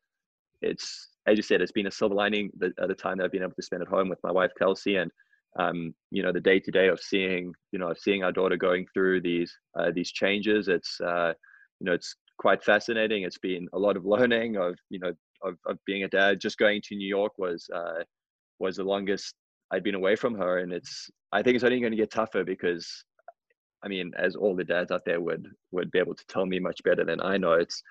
[0.63, 3.33] it's as you said, it's been a silver lining the, at the time that I've
[3.33, 5.11] been able to spend at home with my wife Kelsey, and
[5.59, 8.57] um, you know the day to day of seeing you know of seeing our daughter
[8.57, 10.69] going through these uh, these changes.
[10.69, 11.33] It's uh,
[11.79, 13.23] you know it's quite fascinating.
[13.23, 15.13] It's been a lot of learning of you know
[15.43, 16.41] of, of being a dad.
[16.41, 18.03] Just going to New York was uh,
[18.59, 19.35] was the longest
[19.73, 22.45] I'd been away from her, and it's I think it's only going to get tougher
[22.45, 23.05] because
[23.83, 26.59] I mean, as all the dads out there would would be able to tell me
[26.59, 27.83] much better than I know, it's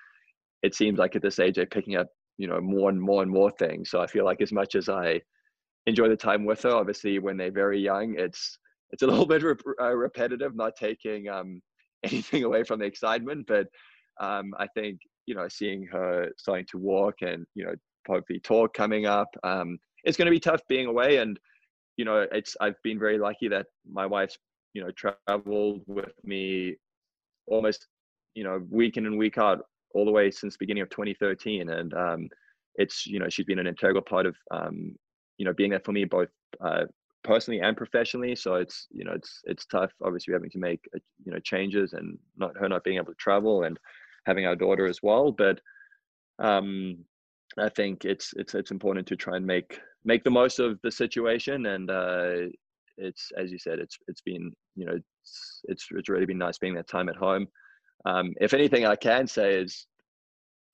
[0.62, 2.08] it seems like at this age they're picking up
[2.38, 3.90] you know more and more and more things.
[3.90, 5.20] So I feel like as much as I
[5.86, 8.58] enjoy the time with her, obviously when they're very young, it's
[8.90, 11.60] it's a little bit rep- uh, repetitive, not taking um,
[12.04, 13.66] anything away from the excitement, but
[14.20, 17.74] um, I think you know seeing her starting to walk and you know
[18.08, 21.38] hopefully talk coming up, um, it's going to be tough being away and
[22.00, 24.38] you know it's I've been very lucky that my wife's
[24.72, 26.76] you know traveled with me
[27.46, 27.88] almost
[28.34, 29.58] you know week in and week out
[29.94, 32.28] all the way since the beginning of 2013 and um,
[32.76, 34.96] it's you know she's been an integral part of um,
[35.36, 36.30] you know being there for me both
[36.64, 36.84] uh,
[37.22, 38.34] personally and professionally.
[38.34, 41.92] So it's you know it's it's tough obviously having to make uh, you know changes
[41.92, 43.78] and not her not being able to travel and
[44.24, 45.32] having our daughter as well.
[45.32, 45.60] But
[46.38, 46.96] um
[47.58, 50.90] i think it's it's it's important to try and make make the most of the
[50.90, 52.32] situation and uh
[52.96, 56.58] it's as you said it's it's been you know it's it's, it's really been nice
[56.58, 57.46] being that time at home.
[58.04, 59.86] Um if anything i can say is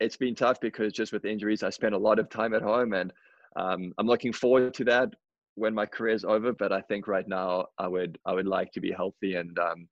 [0.00, 2.92] it's been tough because just with injuries i spent a lot of time at home
[2.92, 3.12] and
[3.56, 5.08] um, i'm looking forward to that
[5.54, 8.70] when my career is over but i think right now i would i would like
[8.72, 9.88] to be healthy and um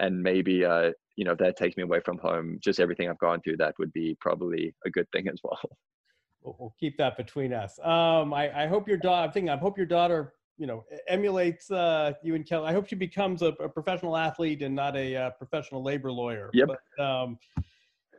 [0.00, 3.18] and maybe uh you know if that takes me away from home just everything i've
[3.18, 5.60] gone through that would be probably a good thing as well
[6.42, 9.56] we'll, we'll keep that between us um i i hope your daughter i'm thinking i
[9.56, 13.48] hope your daughter you know emulates uh you and kelly i hope she becomes a,
[13.60, 17.38] a professional athlete and not a uh, professional labor lawyer yep but, um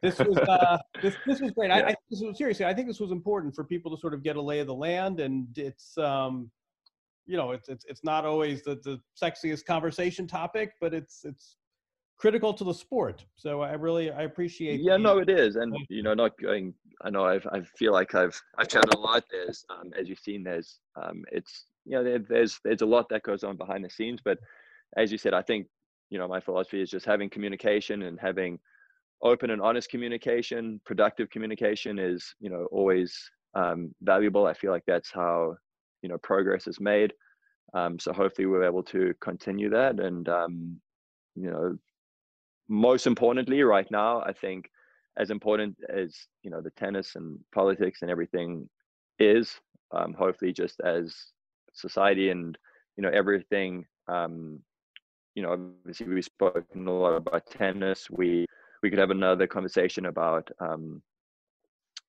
[0.02, 1.70] this was uh, this this was great.
[1.70, 1.78] Yeah.
[1.78, 4.24] I, I this was, seriously, I think this was important for people to sort of
[4.24, 6.50] get a lay of the land, and it's um,
[7.26, 11.58] you know, it's it's it's not always the, the sexiest conversation topic, but it's it's
[12.20, 13.26] critical to the sport.
[13.36, 14.82] So I really I appreciate.
[14.82, 16.74] Yeah, the, no, it is, and you know, not going.
[17.02, 19.24] I know I've I feel like I've I've chatted a lot.
[19.32, 23.10] There's um, as you've seen, there's um, it's you know there, there's there's a lot
[23.10, 24.38] that goes on behind the scenes, but
[24.98, 25.68] as you said, I think
[26.10, 28.60] you know my philosophy is just having communication and having
[29.22, 34.84] open and honest communication productive communication is you know always um, valuable i feel like
[34.88, 35.54] that's how
[36.02, 37.14] you know progress is made
[37.74, 40.80] um, so hopefully we're able to continue that and um,
[41.36, 41.78] you know
[42.70, 44.70] most importantly right now i think
[45.18, 48.70] as important as you know the tennis and politics and everything
[49.20, 49.60] is
[49.92, 51.16] um, hopefully just as
[51.74, 52.58] society and
[52.96, 54.60] you know everything um,
[55.36, 58.10] you know obviously we've spoken a lot about tennis.
[58.10, 58.46] We
[58.82, 61.02] we could have another conversation about um,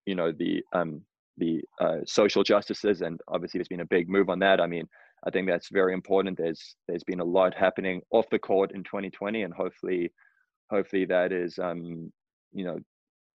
[0.06, 1.02] you know the um,
[1.36, 4.60] the uh, social justices and obviously there's been a big move on that.
[4.60, 4.88] I mean
[5.26, 6.38] i think that's very important.
[6.38, 10.10] There's there's been a lot happening off the court in 2020 and hopefully
[10.70, 12.10] hopefully that is um
[12.52, 12.78] you know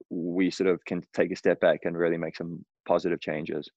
[0.09, 3.69] we sort of can take a step back and really make some positive changes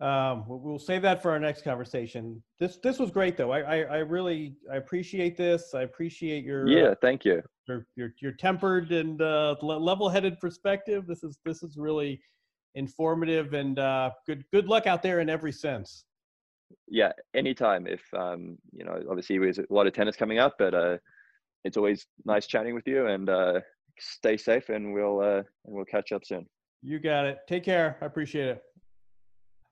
[0.00, 2.40] um, we'll save that for our next conversation.
[2.60, 3.50] This this was great though.
[3.50, 5.74] I I, I really I appreciate this.
[5.74, 6.90] I appreciate your yeah.
[6.90, 7.42] Uh, thank you.
[7.66, 11.06] Your your, your tempered and uh, level-headed perspective.
[11.08, 12.20] This is this is really
[12.76, 16.04] informative and uh, good good luck out there in every sense.
[16.86, 17.88] Yeah, anytime.
[17.88, 20.98] If um, you know, obviously there's a lot of tennis coming up, but uh,
[21.64, 23.06] it's always nice chatting with you.
[23.06, 23.60] And uh,
[23.98, 26.46] stay safe, and we'll uh, and we'll catch up soon.
[26.82, 27.38] You got it.
[27.48, 27.96] Take care.
[28.00, 28.62] I appreciate it.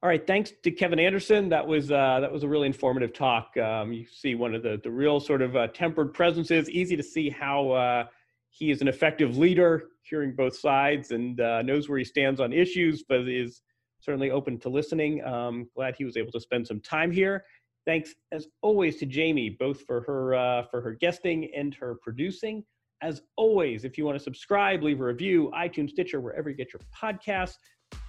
[0.03, 1.49] All right, thanks to Kevin Anderson.
[1.49, 3.57] That was uh, that was a really informative talk.
[3.57, 6.69] Um, you see one of the the real sort of uh, tempered presences.
[6.69, 8.05] Easy to see how uh,
[8.51, 12.53] he is an effective leader, hearing both sides and uh, knows where he stands on
[12.53, 13.63] issues, but is
[14.01, 15.25] certainly open to listening.
[15.25, 17.45] Um, glad he was able to spend some time here.
[17.87, 22.65] Thanks as always to Jamie, both for her uh, for her guesting and her producing.
[23.03, 26.73] As always, if you want to subscribe, leave a review, iTunes, Stitcher, wherever you get
[26.73, 27.57] your podcasts.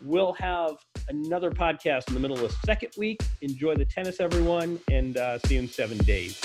[0.01, 0.77] We'll have
[1.09, 3.21] another podcast in the middle of the second week.
[3.41, 6.41] Enjoy the tennis, everyone, and uh, see you in seven days.